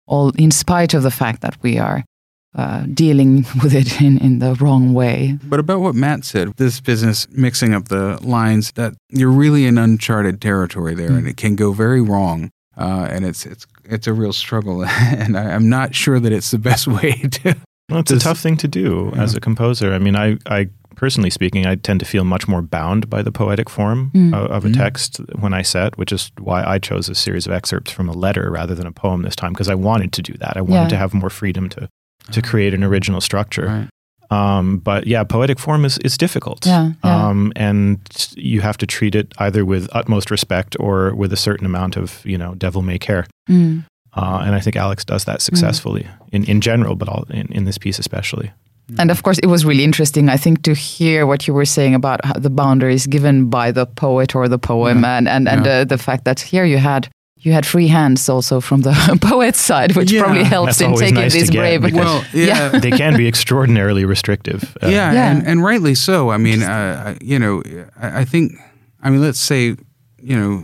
all 0.05 0.29
in 0.37 0.51
spite 0.51 0.93
of 0.93 1.03
the 1.03 1.11
fact 1.11 1.41
that 1.41 1.61
we 1.63 1.79
are 1.79 2.03
uh, 2.55 2.85
dealing 2.93 3.45
with 3.63 3.73
it 3.73 4.01
in, 4.01 4.17
in 4.19 4.39
the 4.39 4.55
wrong 4.55 4.93
way. 4.93 5.37
But 5.43 5.59
about 5.59 5.81
what 5.81 5.95
Matt 5.95 6.25
said, 6.25 6.53
this 6.57 6.79
business 6.79 7.27
mixing 7.31 7.73
up 7.73 7.87
the 7.87 8.19
lines, 8.21 8.71
that 8.73 8.93
you're 9.09 9.31
really 9.31 9.65
in 9.65 9.77
uncharted 9.77 10.41
territory 10.41 10.95
there, 10.95 11.11
and 11.11 11.27
it 11.27 11.37
can 11.37 11.55
go 11.55 11.71
very 11.71 12.01
wrong. 12.01 12.49
Uh, 12.77 13.07
and 13.11 13.25
it's 13.25 13.45
it's 13.45 13.67
it's 13.83 14.07
a 14.07 14.13
real 14.13 14.33
struggle, 14.33 14.83
and 14.87 15.37
I, 15.37 15.51
I'm 15.53 15.69
not 15.69 15.93
sure 15.93 16.19
that 16.19 16.31
it's 16.31 16.51
the 16.51 16.57
best 16.57 16.87
way 17.01 17.11
to. 17.11 17.55
Well, 17.91 17.99
it's 17.99 18.11
a 18.11 18.19
tough 18.19 18.39
thing 18.39 18.57
to 18.57 18.67
do 18.67 19.11
as 19.15 19.35
a 19.35 19.39
composer. 19.39 19.93
I 19.93 19.99
mean, 19.99 20.15
I, 20.15 20.37
I 20.47 20.69
personally 20.95 21.29
speaking, 21.29 21.65
I 21.65 21.75
tend 21.75 21.99
to 22.01 22.05
feel 22.05 22.23
much 22.23 22.47
more 22.47 22.61
bound 22.61 23.09
by 23.09 23.21
the 23.21 23.31
poetic 23.31 23.69
form 23.69 24.11
Mm. 24.13 24.33
of, 24.33 24.51
of 24.51 24.65
a 24.65 24.69
Mm. 24.69 24.77
text 24.77 25.17
when 25.39 25.53
I 25.53 25.61
set, 25.63 25.97
which 25.97 26.11
is 26.11 26.31
why 26.39 26.63
I 26.63 26.79
chose 26.79 27.09
a 27.09 27.15
series 27.15 27.45
of 27.47 27.51
excerpts 27.53 27.91
from 27.91 28.07
a 28.09 28.13
letter 28.13 28.49
rather 28.51 28.75
than 28.75 28.87
a 28.87 28.91
poem 28.91 29.21
this 29.23 29.35
time 29.35 29.51
because 29.53 29.69
I 29.69 29.75
wanted 29.75 30.11
to 30.13 30.21
do 30.21 30.33
that. 30.39 30.57
I 30.57 30.61
wanted 30.61 30.83
Yeah. 30.83 30.89
to 30.89 30.97
have 30.97 31.13
more 31.13 31.29
freedom 31.29 31.69
to 31.69 31.87
to 32.31 32.41
create 32.41 32.73
an 32.73 32.83
original 32.83 33.19
structure. 33.19 33.65
Right. 33.65 33.87
Um, 34.29 34.77
but 34.77 35.07
yeah, 35.07 35.23
poetic 35.25 35.59
form 35.59 35.83
is 35.85 35.97
is 36.05 36.17
difficult. 36.17 36.65
Yeah, 36.65 36.91
yeah. 37.03 37.27
Um, 37.29 37.51
and 37.55 37.97
you 38.37 38.61
have 38.61 38.77
to 38.77 38.85
treat 38.85 39.15
it 39.15 39.33
either 39.39 39.65
with 39.65 39.89
utmost 39.91 40.31
respect 40.31 40.77
or 40.79 41.13
with 41.15 41.33
a 41.33 41.35
certain 41.37 41.65
amount 41.65 41.97
of 41.97 42.21
you 42.25 42.37
know 42.37 42.53
devil 42.55 42.81
may 42.81 42.97
care. 42.99 43.25
Mm. 43.49 43.83
Uh, 44.13 44.43
and 44.45 44.55
I 44.55 44.59
think 44.59 44.75
Alex 44.75 45.05
does 45.05 45.23
that 45.25 45.41
successfully 45.41 46.05
in, 46.31 46.43
in 46.43 46.59
general, 46.61 46.95
but 46.95 47.07
all, 47.09 47.23
in, 47.29 47.47
in 47.53 47.63
this 47.65 47.77
piece 47.77 47.99
especially. 47.99 48.51
And 48.99 49.09
of 49.11 49.23
course, 49.23 49.39
it 49.39 49.47
was 49.47 49.63
really 49.63 49.83
interesting, 49.85 50.27
I 50.27 50.35
think, 50.37 50.63
to 50.63 50.73
hear 50.73 51.25
what 51.25 51.47
you 51.47 51.53
were 51.53 51.65
saying 51.65 51.95
about 51.95 52.25
how 52.25 52.33
the 52.33 52.49
boundaries 52.49 53.07
given 53.07 53.49
by 53.49 53.71
the 53.71 53.85
poet 53.85 54.35
or 54.35 54.49
the 54.49 54.59
poem, 54.59 55.05
and 55.05 55.27
and, 55.29 55.47
and 55.47 55.65
Yeah. 55.65 55.81
uh, 55.81 55.85
the 55.85 55.97
fact 55.97 56.25
that 56.25 56.41
here 56.41 56.65
you 56.65 56.77
had 56.77 57.07
you 57.43 57.53
had 57.53 57.65
free 57.65 57.87
hands 57.87 58.29
also 58.29 58.59
from 58.61 58.81
the 58.81 58.93
poet's 59.21 59.61
side, 59.61 59.95
which 59.95 60.11
Yeah. 60.11 60.23
probably 60.23 60.43
helps 60.43 60.77
That's 60.77 60.81
in 60.91 60.95
taking 60.99 61.15
nice 61.15 61.33
to 61.33 61.39
this 61.39 61.49
brave. 61.51 61.81
because- 61.81 62.05
Well, 62.05 62.23
yeah. 62.33 62.79
they 62.79 62.91
can 62.91 63.15
be 63.17 63.27
extraordinarily 63.27 64.05
restrictive. 64.05 64.77
Uh, 64.83 64.89
yeah, 64.89 65.13
Yeah. 65.13 65.31
And, 65.31 65.47
and 65.47 65.63
rightly 65.63 65.95
so. 65.95 66.29
I 66.29 66.37
mean, 66.37 66.61
uh, 66.61 67.15
you 67.21 67.39
know, 67.39 67.63
I, 67.99 68.19
I 68.21 68.25
think, 68.25 68.51
I 69.01 69.09
mean, 69.09 69.21
let's 69.21 69.39
say, 69.41 69.75
you 70.21 70.35
know, 70.37 70.63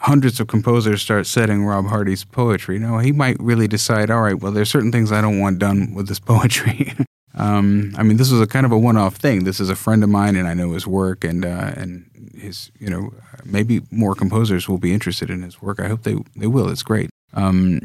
hundreds 0.00 0.40
of 0.40 0.46
composers 0.46 1.02
start 1.02 1.26
setting 1.26 1.64
Rob 1.64 1.86
Hardy's 1.86 2.24
poetry. 2.24 2.78
No, 2.78 2.98
he 2.98 3.12
might 3.12 3.36
really 3.38 3.68
decide, 3.68 4.10
all 4.10 4.22
right, 4.22 4.38
well, 4.38 4.50
there's 4.50 4.70
certain 4.70 4.90
things 4.90 5.12
I 5.12 5.20
don't 5.20 5.38
want 5.38 5.58
done 5.58 5.94
with 5.94 6.08
this 6.08 6.18
poetry. 6.32 6.94
um, 7.34 7.94
I 7.96 8.02
mean, 8.02 8.16
this 8.16 8.30
was 8.30 8.40
a 8.40 8.46
kind 8.46 8.64
of 8.64 8.72
a 8.72 8.78
one-off 8.78 9.16
thing. 9.16 9.44
This 9.44 9.60
is 9.60 9.68
a 9.68 9.76
friend 9.76 10.02
of 10.02 10.08
mine, 10.08 10.36
and 10.36 10.48
I 10.48 10.54
know 10.54 10.72
his 10.72 10.86
work, 10.86 11.22
and 11.22 11.44
uh, 11.44 11.72
and 11.76 12.06
his, 12.34 12.70
you 12.78 12.88
know, 12.88 13.12
maybe 13.44 13.82
more 13.90 14.14
composers 14.14 14.68
will 14.68 14.78
be 14.78 14.92
interested 14.92 15.28
in 15.28 15.42
his 15.42 15.60
work. 15.60 15.78
I 15.78 15.88
hope 15.88 16.02
they 16.02 16.16
they 16.34 16.46
will. 16.46 16.70
It's 16.70 16.82
great. 16.82 17.10
Um, 17.34 17.80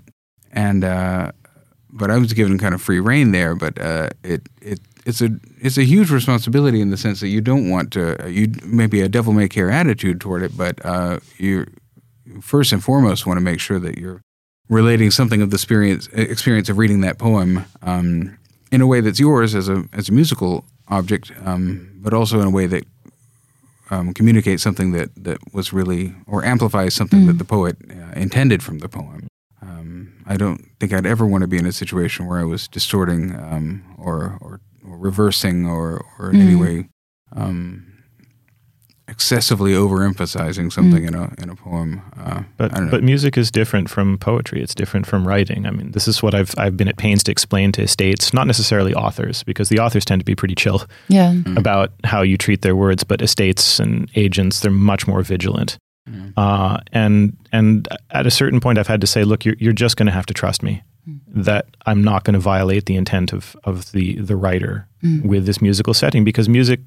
and 0.53 0.85
uh, 0.85 1.31
but 1.89 2.11
I 2.11 2.17
was 2.17 2.31
given 2.31 2.57
kind 2.57 2.73
of 2.73 2.81
free 2.81 3.01
reign 3.01 3.31
there. 3.31 3.55
But 3.55 3.77
uh, 3.79 4.09
it 4.23 4.47
it 4.61 4.79
it's 5.05 5.21
a 5.21 5.31
it's 5.59 5.77
a 5.77 5.83
huge 5.83 6.11
responsibility 6.11 6.79
in 6.79 6.91
the 6.91 6.97
sense 6.97 7.19
that 7.19 7.27
you 7.27 7.41
don't 7.41 7.69
want 7.69 7.91
to 7.91 8.15
you 8.29 8.53
maybe 8.65 9.01
a 9.01 9.09
devil 9.09 9.33
may 9.33 9.49
care 9.49 9.69
attitude 9.69 10.21
toward 10.21 10.43
it, 10.43 10.55
but 10.55 10.83
uh, 10.85 11.19
you 11.37 11.65
first 12.41 12.71
and 12.71 12.83
foremost 12.83 13.25
want 13.25 13.37
to 13.37 13.41
make 13.41 13.59
sure 13.59 13.79
that 13.79 13.97
you're 13.97 14.21
relating 14.69 15.11
something 15.11 15.41
of 15.41 15.51
the 15.51 15.55
experience 15.55 16.07
experience 16.07 16.69
of 16.69 16.77
reading 16.77 17.01
that 17.01 17.17
poem 17.17 17.65
um, 17.81 18.37
in 18.71 18.81
a 18.81 18.87
way 18.87 19.01
that's 19.01 19.19
yours 19.19 19.55
as 19.55 19.69
a 19.69 19.83
as 19.93 20.09
a 20.09 20.11
musical 20.11 20.65
object, 20.87 21.31
um, 21.43 21.89
but 22.01 22.13
also 22.13 22.39
in 22.39 22.47
a 22.47 22.51
way 22.51 22.67
that 22.67 22.83
um, 23.91 24.13
communicates 24.13 24.63
something 24.63 24.91
that, 24.91 25.09
that 25.15 25.37
was 25.53 25.71
really 25.71 26.15
or 26.27 26.43
amplifies 26.43 26.93
something 26.93 27.27
that 27.27 27.37
the 27.37 27.45
poet 27.45 27.77
uh, 27.89 28.19
intended 28.19 28.63
from 28.63 28.79
the 28.79 28.89
poem. 28.89 29.27
Um, 29.61 30.23
I 30.25 30.37
don't 30.37 30.65
think 30.79 30.93
I'd 30.93 31.05
ever 31.05 31.25
want 31.25 31.41
to 31.41 31.47
be 31.47 31.57
in 31.57 31.65
a 31.65 31.71
situation 31.71 32.25
where 32.25 32.39
I 32.39 32.43
was 32.43 32.67
distorting 32.67 33.35
um, 33.35 33.83
or, 33.97 34.37
or 34.41 34.61
or 34.87 34.97
reversing 34.97 35.65
or 35.65 36.03
or 36.19 36.31
in 36.31 36.41
any 36.41 36.55
way 36.55 36.89
um, 37.35 37.94
excessively 39.15 39.71
overemphasizing 39.73 40.71
something 40.71 41.05
in 41.05 41.15
a 41.15 41.31
in 41.41 41.49
a 41.49 41.55
poem. 41.55 42.01
Uh, 42.19 42.41
But 42.57 42.71
I 42.71 42.75
don't 42.75 42.85
know. 42.85 42.91
but 42.91 43.03
music 43.03 43.37
is 43.37 43.49
different 43.49 43.89
from 43.89 44.17
poetry. 44.17 44.61
It's 44.61 44.75
different 44.75 45.05
from 45.07 45.25
writing. 45.27 45.65
I 45.65 45.71
mean, 45.71 45.91
this 45.91 46.07
is 46.07 46.21
what 46.21 46.33
I've 46.35 46.53
I've 46.57 46.75
been 46.75 46.89
at 46.89 46.97
pains 46.97 47.23
to 47.23 47.31
explain 47.31 47.71
to 47.73 47.81
estates, 47.81 48.33
not 48.33 48.45
necessarily 48.47 48.93
authors, 48.93 49.43
because 49.43 49.69
the 49.69 49.79
authors 49.79 50.05
tend 50.05 50.19
to 50.21 50.25
be 50.25 50.35
pretty 50.35 50.55
chill 50.55 50.79
Yeah. 51.07 51.33
about 51.55 51.89
how 52.03 52.23
you 52.23 52.37
treat 52.37 52.61
their 52.61 52.75
words, 52.75 53.03
but 53.05 53.21
estates 53.21 53.79
and 53.79 54.09
agents 54.15 54.59
they're 54.59 54.71
much 54.91 55.07
more 55.07 55.23
vigilant. 55.23 55.77
Mm. 56.09 56.33
Uh, 56.37 56.77
and 56.91 57.37
and 57.51 57.87
at 58.09 58.27
a 58.27 58.31
certain 58.31 58.59
point, 58.59 58.77
I've 58.79 58.91
had 58.91 59.01
to 59.01 59.07
say, 59.07 59.23
look, 59.23 59.45
you're 59.45 59.57
you're 59.63 59.79
just 59.85 59.95
going 59.97 60.07
to 60.11 60.15
have 60.19 60.25
to 60.25 60.33
trust 60.33 60.61
me 60.63 60.83
that 61.45 61.65
I'm 61.85 62.03
not 62.03 62.23
going 62.25 62.33
to 62.33 62.43
violate 62.53 62.85
the 62.85 62.95
intent 62.95 63.33
of 63.33 63.55
of 63.63 63.91
the 63.91 64.19
the 64.29 64.35
writer 64.35 64.87
with 65.23 65.45
this 65.45 65.61
musical 65.61 65.93
setting 65.93 66.25
because 66.25 66.49
music 66.49 66.79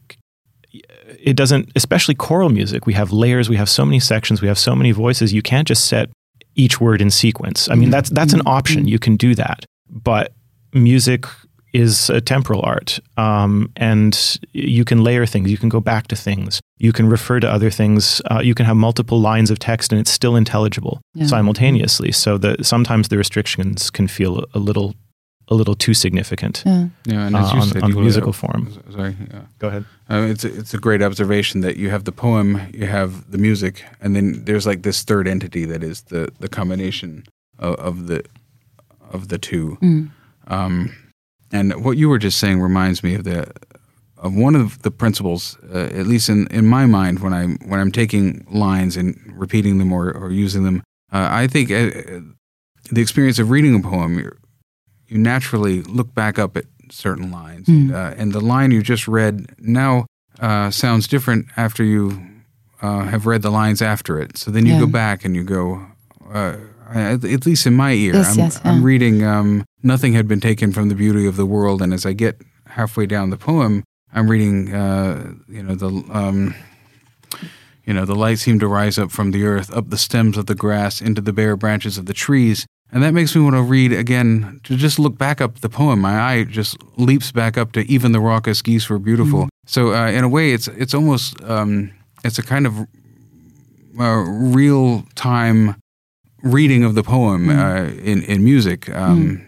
it 1.22 1.36
doesn't 1.36 1.70
especially 1.76 2.14
choral 2.14 2.48
music 2.48 2.86
we 2.86 2.94
have 2.94 3.10
layers 3.12 3.48
we 3.48 3.56
have 3.56 3.68
so 3.68 3.84
many 3.84 4.00
sections 4.00 4.40
we 4.40 4.48
have 4.48 4.58
so 4.58 4.74
many 4.76 4.92
voices 4.92 5.32
you 5.32 5.42
can't 5.42 5.66
just 5.68 5.86
set 5.86 6.08
each 6.54 6.80
word 6.80 7.00
in 7.00 7.10
sequence. 7.10 7.68
I 7.70 7.74
mean 7.76 7.90
that's 7.90 8.10
that's 8.10 8.32
an 8.32 8.42
option. 8.46 8.88
You 8.88 8.98
can 8.98 9.16
do 9.16 9.34
that. 9.36 9.64
But 9.88 10.32
music 10.74 11.24
is 11.72 12.10
a 12.10 12.20
temporal 12.20 12.62
art 12.64 12.98
um, 13.16 13.70
and 13.76 14.38
you 14.52 14.84
can 14.84 15.04
layer 15.04 15.24
things. 15.26 15.50
You 15.50 15.58
can 15.58 15.68
go 15.68 15.80
back 15.80 16.08
to 16.08 16.16
things. 16.16 16.60
You 16.78 16.92
can 16.92 17.08
refer 17.08 17.38
to 17.40 17.48
other 17.48 17.70
things. 17.70 18.20
Uh, 18.30 18.40
you 18.40 18.54
can 18.54 18.66
have 18.66 18.76
multiple 18.76 19.20
lines 19.20 19.50
of 19.50 19.58
text 19.58 19.92
and 19.92 20.00
it's 20.00 20.10
still 20.10 20.34
intelligible 20.34 21.00
Yeah. 21.14 21.26
simultaneously. 21.26 22.10
So 22.10 22.38
that 22.38 22.66
sometimes 22.66 23.08
the 23.08 23.18
restrictions 23.18 23.90
can 23.90 24.08
feel 24.08 24.44
a 24.54 24.58
little 24.58 24.94
a 25.50 25.54
little 25.54 25.74
too 25.74 25.94
significant 25.94 26.62
Yeah. 26.66 26.88
yeah, 27.06 27.26
and 27.26 27.34
uh, 27.36 27.40
as 27.40 27.52
you 27.52 27.60
on, 27.60 27.68
said, 27.68 27.82
on 27.82 27.88
you 27.88 27.94
the 27.94 27.98
would- 27.98 28.04
musical 28.04 28.32
form 28.32 28.68
Sorry. 28.92 29.16
Yeah. 29.32 29.40
go 29.58 29.68
ahead 29.68 29.84
Uh, 30.10 30.26
it's 30.32 30.44
a, 30.44 30.48
it's 30.60 30.74
a 30.74 30.78
great 30.78 31.02
observation 31.02 31.60
that 31.62 31.76
you 31.76 31.90
have 31.90 32.04
the 32.04 32.12
poem, 32.12 32.48
you 32.72 32.86
have 32.86 33.10
the 33.30 33.38
music, 33.38 33.84
and 34.00 34.14
then 34.16 34.44
there's 34.44 34.66
like 34.66 34.82
this 34.82 35.02
third 35.04 35.26
entity 35.28 35.64
that 35.66 35.82
is 35.82 36.02
the 36.02 36.22
the 36.40 36.48
combination 36.48 37.24
of, 37.58 37.74
of 37.88 37.94
the 38.08 38.22
of 39.14 39.28
the 39.28 39.38
two. 39.38 39.76
Mm. 39.82 40.10
Um, 40.48 40.94
and 41.52 41.72
what 41.84 41.96
you 41.96 42.08
were 42.10 42.18
just 42.24 42.38
saying 42.38 42.60
reminds 42.62 43.02
me 43.02 43.14
of 43.16 43.24
the 43.24 43.40
of 44.16 44.32
one 44.34 44.56
of 44.56 44.82
the 44.82 44.90
principles, 44.90 45.56
uh, 45.74 46.00
at 46.00 46.06
least 46.06 46.28
in, 46.28 46.46
in 46.50 46.66
my 46.66 46.86
mind, 46.86 47.18
when 47.20 47.32
I'm 47.32 47.58
when 47.70 47.80
I'm 47.80 47.92
taking 47.92 48.46
lines 48.50 48.96
and 48.96 49.14
repeating 49.40 49.78
them 49.78 49.92
or, 49.92 50.10
or 50.12 50.30
using 50.30 50.64
them. 50.64 50.82
Uh, 51.12 51.28
I 51.44 51.46
think 51.48 51.70
uh, 51.70 52.20
the 52.94 53.00
experience 53.00 53.38
of 53.42 53.50
reading 53.50 53.74
a 53.76 53.80
poem, 53.82 54.18
you're, 54.18 54.36
you 55.08 55.18
naturally 55.18 55.82
look 55.82 56.14
back 56.14 56.38
up 56.38 56.56
at 56.56 56.64
certain 56.90 57.30
lines, 57.30 57.66
Mm. 57.68 57.92
uh, 57.92 58.14
and 58.16 58.32
the 58.32 58.40
line 58.40 58.70
you 58.70 58.82
just 58.82 59.06
read 59.08 59.46
now 59.58 60.06
uh, 60.40 60.70
sounds 60.70 61.06
different 61.08 61.46
after 61.56 61.82
you 61.84 62.22
uh, 62.80 63.00
have 63.06 63.26
read 63.26 63.42
the 63.42 63.50
lines 63.50 63.82
after 63.82 64.20
it. 64.20 64.36
So 64.38 64.50
then 64.52 64.64
you 64.66 64.74
Yeah. 64.74 64.80
go 64.80 64.86
back 64.86 65.24
and 65.24 65.34
you 65.34 65.42
go. 65.44 65.82
Uh, 66.32 66.56
at 66.94 67.24
at 67.24 67.44
least 67.44 67.66
in 67.66 67.74
my 67.74 67.92
ear, 67.92 68.14
Yes, 68.14 68.32
I'm, 68.32 68.38
yes, 68.38 68.60
I'm 68.64 68.82
reading 68.84 69.24
um, 69.24 69.64
Nothing 69.82 70.12
Had 70.14 70.26
Been 70.28 70.40
Taken 70.40 70.72
from 70.72 70.88
the 70.88 70.94
Beauty 70.94 71.26
of 71.26 71.36
the 71.36 71.44
World. 71.44 71.82
And 71.82 71.92
as 71.92 72.06
I 72.06 72.12
get 72.14 72.40
halfway 72.66 73.06
down 73.06 73.30
the 73.30 73.36
poem, 73.36 73.82
I'm 74.14 74.30
reading, 74.30 74.72
uh, 74.72 75.34
you 75.48 75.62
know, 75.62 75.74
the. 75.74 75.88
Um, 76.12 76.54
you 77.84 77.94
know, 77.94 78.04
the 78.04 78.14
light 78.14 78.38
seemed 78.38 78.60
to 78.60 78.68
rise 78.68 78.98
up 78.98 79.10
from 79.10 79.30
the 79.30 79.44
earth, 79.44 79.72
up 79.74 79.88
the 79.88 79.96
stems 79.96 80.36
of 80.36 80.44
the 80.46 80.54
grass, 80.54 81.00
into 81.00 81.20
the 81.22 81.32
bare 81.32 81.56
branches 81.56 81.96
of 81.98 82.04
the 82.06 82.12
trees. 82.12 82.66
And 82.92 83.02
that 83.02 83.12
makes 83.12 83.34
me 83.36 83.42
want 83.42 83.54
to 83.54 83.62
read 83.62 83.92
again, 83.92 84.60
to 84.64 84.76
just 84.76 84.98
look 84.98 85.18
back 85.18 85.40
up 85.40 85.60
the 85.60 85.68
poem. 85.68 86.00
My 86.00 86.18
eye 86.20 86.44
just 86.44 86.76
leaps 86.96 87.32
back 87.32 87.58
up 87.58 87.72
to 87.72 87.80
even 87.80 88.12
the 88.12 88.20
raucous 88.20 88.62
geese 88.62 88.88
were 88.88 88.98
beautiful. 88.98 89.48
So 89.66 89.92
uh, 89.92 90.10
in 90.10 90.24
a 90.24 90.28
way, 90.28 90.52
it's 90.52 90.68
it's 90.68 90.94
almost 90.94 91.42
um, 91.44 91.90
it's 92.24 92.38
a 92.38 92.42
kind 92.42 92.66
of 92.66 92.74
uh, 94.00 94.24
real 94.54 95.04
time 95.14 95.76
reading 96.42 96.84
of 96.84 96.94
the 96.94 97.02
poem 97.02 97.50
uh, 97.50 97.84
in 97.84 98.22
in 98.22 98.42
music. 98.42 98.88
Um, 98.88 99.44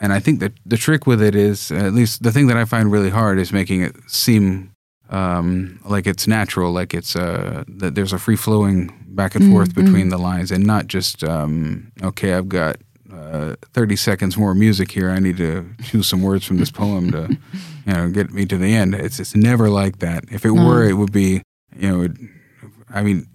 And 0.00 0.12
I 0.12 0.20
think 0.20 0.40
that 0.40 0.52
the 0.64 0.76
trick 0.76 1.06
with 1.06 1.20
it 1.20 1.34
is, 1.34 1.72
at 1.72 1.92
least 1.92 2.22
the 2.22 2.30
thing 2.30 2.48
that 2.48 2.56
I 2.56 2.64
find 2.64 2.92
really 2.92 3.10
hard, 3.10 3.38
is 3.38 3.52
making 3.52 3.82
it 3.82 3.96
seem 4.06 4.70
um, 5.10 5.80
like 5.84 6.06
it's 6.06 6.26
natural, 6.26 6.72
like 6.72 6.94
it's 6.94 7.16
uh, 7.16 7.64
that 7.66 7.94
there's 7.94 8.12
a 8.12 8.18
free 8.18 8.36
flowing 8.36 8.92
back 9.08 9.34
and 9.34 9.50
forth 9.50 9.74
between 9.74 10.10
the 10.10 10.18
lines, 10.18 10.50
and 10.50 10.66
not 10.66 10.86
just 10.86 11.24
um, 11.24 11.92
okay, 12.02 12.34
I've 12.34 12.48
got 12.48 12.76
uh, 13.12 13.56
30 13.72 13.96
seconds 13.96 14.36
more 14.36 14.54
music 14.54 14.90
here. 14.90 15.10
I 15.10 15.18
need 15.18 15.38
to 15.38 15.68
choose 15.82 16.06
some 16.06 16.22
words 16.22 16.44
from 16.44 16.58
this 16.58 16.70
poem 16.70 17.10
to, 17.12 17.28
you 17.86 17.92
know, 17.92 18.10
get 18.10 18.30
me 18.30 18.44
to 18.46 18.58
the 18.58 18.74
end. 18.74 18.94
It's 18.94 19.18
it's 19.18 19.34
never 19.34 19.70
like 19.70 19.98
that. 20.00 20.24
If 20.30 20.44
it 20.44 20.50
were, 20.50 20.88
it 20.88 20.94
would 20.94 21.12
be, 21.12 21.42
you 21.76 21.88
know, 21.88 22.02
it, 22.02 22.12
I 22.90 23.02
mean, 23.02 23.26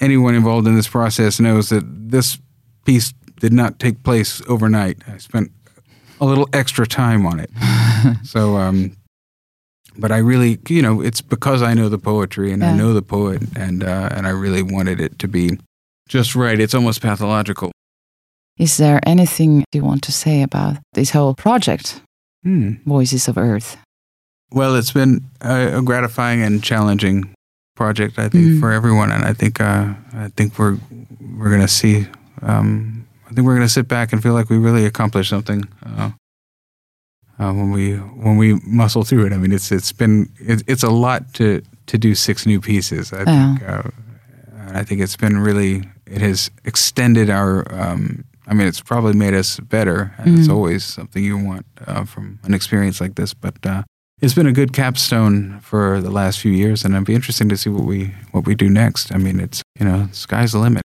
anyone 0.00 0.34
involved 0.34 0.66
in 0.66 0.76
this 0.76 0.88
process 0.88 1.40
knows 1.40 1.68
that 1.70 1.82
this 2.10 2.38
piece 2.84 3.12
did 3.40 3.52
not 3.52 3.78
take 3.78 4.02
place 4.02 4.42
overnight. 4.48 5.02
I 5.08 5.18
spent 5.18 5.50
a 6.20 6.24
little 6.24 6.48
extra 6.52 6.86
time 6.86 7.26
on 7.26 7.40
it. 7.40 7.50
so, 8.24 8.56
um, 8.56 8.96
but 9.98 10.10
I 10.12 10.18
really, 10.18 10.58
you 10.68 10.82
know, 10.82 11.00
it's 11.02 11.20
because 11.20 11.62
I 11.62 11.74
know 11.74 11.88
the 11.88 11.98
poetry 11.98 12.52
and 12.52 12.62
I 12.64 12.76
know 12.76 12.92
the 12.94 13.02
poet, 13.02 13.42
and 13.56 13.82
uh, 13.84 14.08
and 14.12 14.26
I 14.26 14.30
really 14.30 14.62
wanted 14.62 15.00
it 15.00 15.18
to 15.18 15.28
be 15.28 15.58
just 16.08 16.34
right. 16.34 16.60
It's 16.60 16.74
almost 16.74 17.00
pathological. 17.02 17.70
Is 18.58 18.76
there 18.76 19.00
anything 19.06 19.64
you 19.72 19.84
want 19.84 20.02
to 20.02 20.12
say 20.12 20.42
about 20.42 20.78
this 20.94 21.10
whole 21.10 21.34
project, 21.34 22.00
Hmm. 22.42 22.74
Voices 22.86 23.28
of 23.28 23.36
Earth? 23.38 23.76
Well, 24.50 24.76
it's 24.76 24.92
been 24.92 25.24
a, 25.40 25.78
a 25.78 25.82
gratifying 25.82 26.42
and 26.42 26.62
challenging 26.64 27.34
project, 27.76 28.18
I 28.18 28.28
think, 28.28 28.44
Mm. 28.46 28.60
for 28.60 28.72
everyone, 28.72 29.12
and 29.12 29.24
I 29.24 29.32
think 29.34 29.60
uh, 29.60 29.94
I 30.14 30.28
think 30.36 30.58
we're 30.58 30.78
we're 31.36 31.50
going 31.50 31.66
to 31.66 31.68
see. 31.68 32.06
Um, 32.42 33.04
I 33.30 33.34
think 33.34 33.46
we're 33.46 33.54
going 33.56 33.66
to 33.68 33.72
sit 33.72 33.88
back 33.88 34.12
and 34.12 34.22
feel 34.22 34.32
like 34.32 34.48
we 34.50 34.56
really 34.56 34.86
accomplished 34.86 35.28
something 35.30 35.64
uh, 35.84 36.10
uh, 37.38 37.52
when 37.52 37.70
we 37.70 37.94
when 37.96 38.36
we 38.36 38.54
muscle 38.66 39.04
through 39.04 39.26
it. 39.26 39.32
I 39.32 39.36
mean, 39.36 39.52
it's 39.52 39.70
it's 39.72 39.92
been 39.92 40.28
it, 40.38 40.62
it's 40.66 40.82
a 40.82 40.90
lot 40.90 41.34
to 41.34 41.62
to 41.86 41.98
do 41.98 42.14
six 42.14 42.46
new 42.46 42.60
pieces. 42.60 43.12
I 43.12 43.24
think 43.24 43.68
uh, 43.68 43.90
I 44.72 44.84
think 44.84 45.00
it's 45.00 45.16
been 45.16 45.38
really 45.38 45.84
it 46.06 46.20
has 46.20 46.50
extended 46.64 47.30
our. 47.30 47.66
Um, 47.72 48.24
I 48.46 48.54
mean, 48.54 48.66
it's 48.66 48.80
probably 48.80 49.12
made 49.12 49.34
us 49.34 49.60
better, 49.60 50.14
and 50.16 50.38
it's 50.38 50.48
always 50.48 50.82
something 50.82 51.22
you 51.22 51.36
want 51.36 51.66
uh, 51.86 52.04
from 52.04 52.38
an 52.44 52.54
experience 52.54 52.98
like 52.98 53.14
this. 53.14 53.34
But 53.34 53.64
uh, 53.66 53.82
it's 54.22 54.32
been 54.32 54.46
a 54.46 54.52
good 54.52 54.72
capstone 54.72 55.60
for 55.60 56.00
the 56.00 56.10
last 56.10 56.40
few 56.40 56.52
years, 56.52 56.82
and 56.82 56.94
it'd 56.94 57.06
be 57.06 57.14
interesting 57.14 57.50
to 57.50 57.58
see 57.58 57.68
what 57.68 57.84
we 57.84 58.14
what 58.32 58.46
we 58.46 58.54
do 58.54 58.70
next. 58.70 59.12
I 59.12 59.18
mean, 59.18 59.38
it's 59.38 59.62
you 59.78 59.84
know, 59.84 60.08
sky's 60.12 60.52
the 60.52 60.58
limit. 60.60 60.82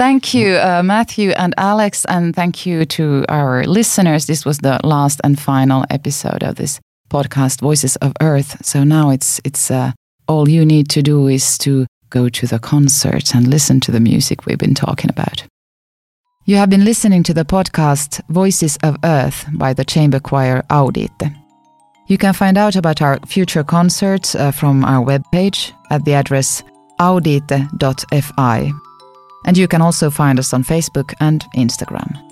Thank 0.00 0.32
you, 0.32 0.56
uh, 0.56 0.82
Matthew 0.82 1.32
and 1.32 1.52
Alex, 1.58 2.06
and 2.06 2.34
thank 2.34 2.64
you 2.64 2.86
to 2.86 3.26
our 3.28 3.64
listeners. 3.64 4.24
This 4.24 4.46
was 4.46 4.56
the 4.56 4.80
last 4.82 5.20
and 5.24 5.38
final 5.38 5.84
episode 5.90 6.42
of 6.42 6.54
this 6.54 6.80
podcast, 7.10 7.60
Voices 7.60 7.96
of 7.96 8.14
Earth. 8.22 8.64
So 8.64 8.82
now 8.82 9.10
it's 9.10 9.42
it's 9.44 9.70
uh, 9.70 9.92
all 10.26 10.48
you 10.48 10.64
need 10.64 10.88
to 10.88 11.02
do 11.02 11.28
is 11.28 11.58
to 11.58 11.84
go 12.08 12.30
to 12.30 12.46
the 12.46 12.58
concert 12.58 13.34
and 13.34 13.46
listen 13.46 13.78
to 13.80 13.92
the 13.92 14.00
music 14.00 14.46
we've 14.46 14.56
been 14.56 14.74
talking 14.74 15.10
about. 15.10 15.44
You 16.46 16.56
have 16.56 16.70
been 16.70 16.86
listening 16.86 17.22
to 17.24 17.34
the 17.34 17.44
podcast 17.44 18.22
Voices 18.30 18.78
of 18.82 18.96
Earth 19.04 19.44
by 19.52 19.74
the 19.74 19.84
chamber 19.84 20.18
choir 20.18 20.62
Audite. 20.70 21.30
You 22.06 22.16
can 22.16 22.32
find 22.32 22.56
out 22.56 22.74
about 22.74 23.02
our 23.02 23.18
future 23.26 23.64
concerts 23.64 24.34
uh, 24.34 24.50
from 24.50 24.82
our 24.82 25.04
webpage 25.04 25.72
at 25.90 26.06
the 26.06 26.14
address 26.14 26.62
audite.fi. 26.98 28.72
And 29.44 29.56
you 29.56 29.68
can 29.68 29.82
also 29.82 30.10
find 30.10 30.38
us 30.38 30.52
on 30.52 30.64
Facebook 30.64 31.14
and 31.20 31.44
Instagram. 31.56 32.29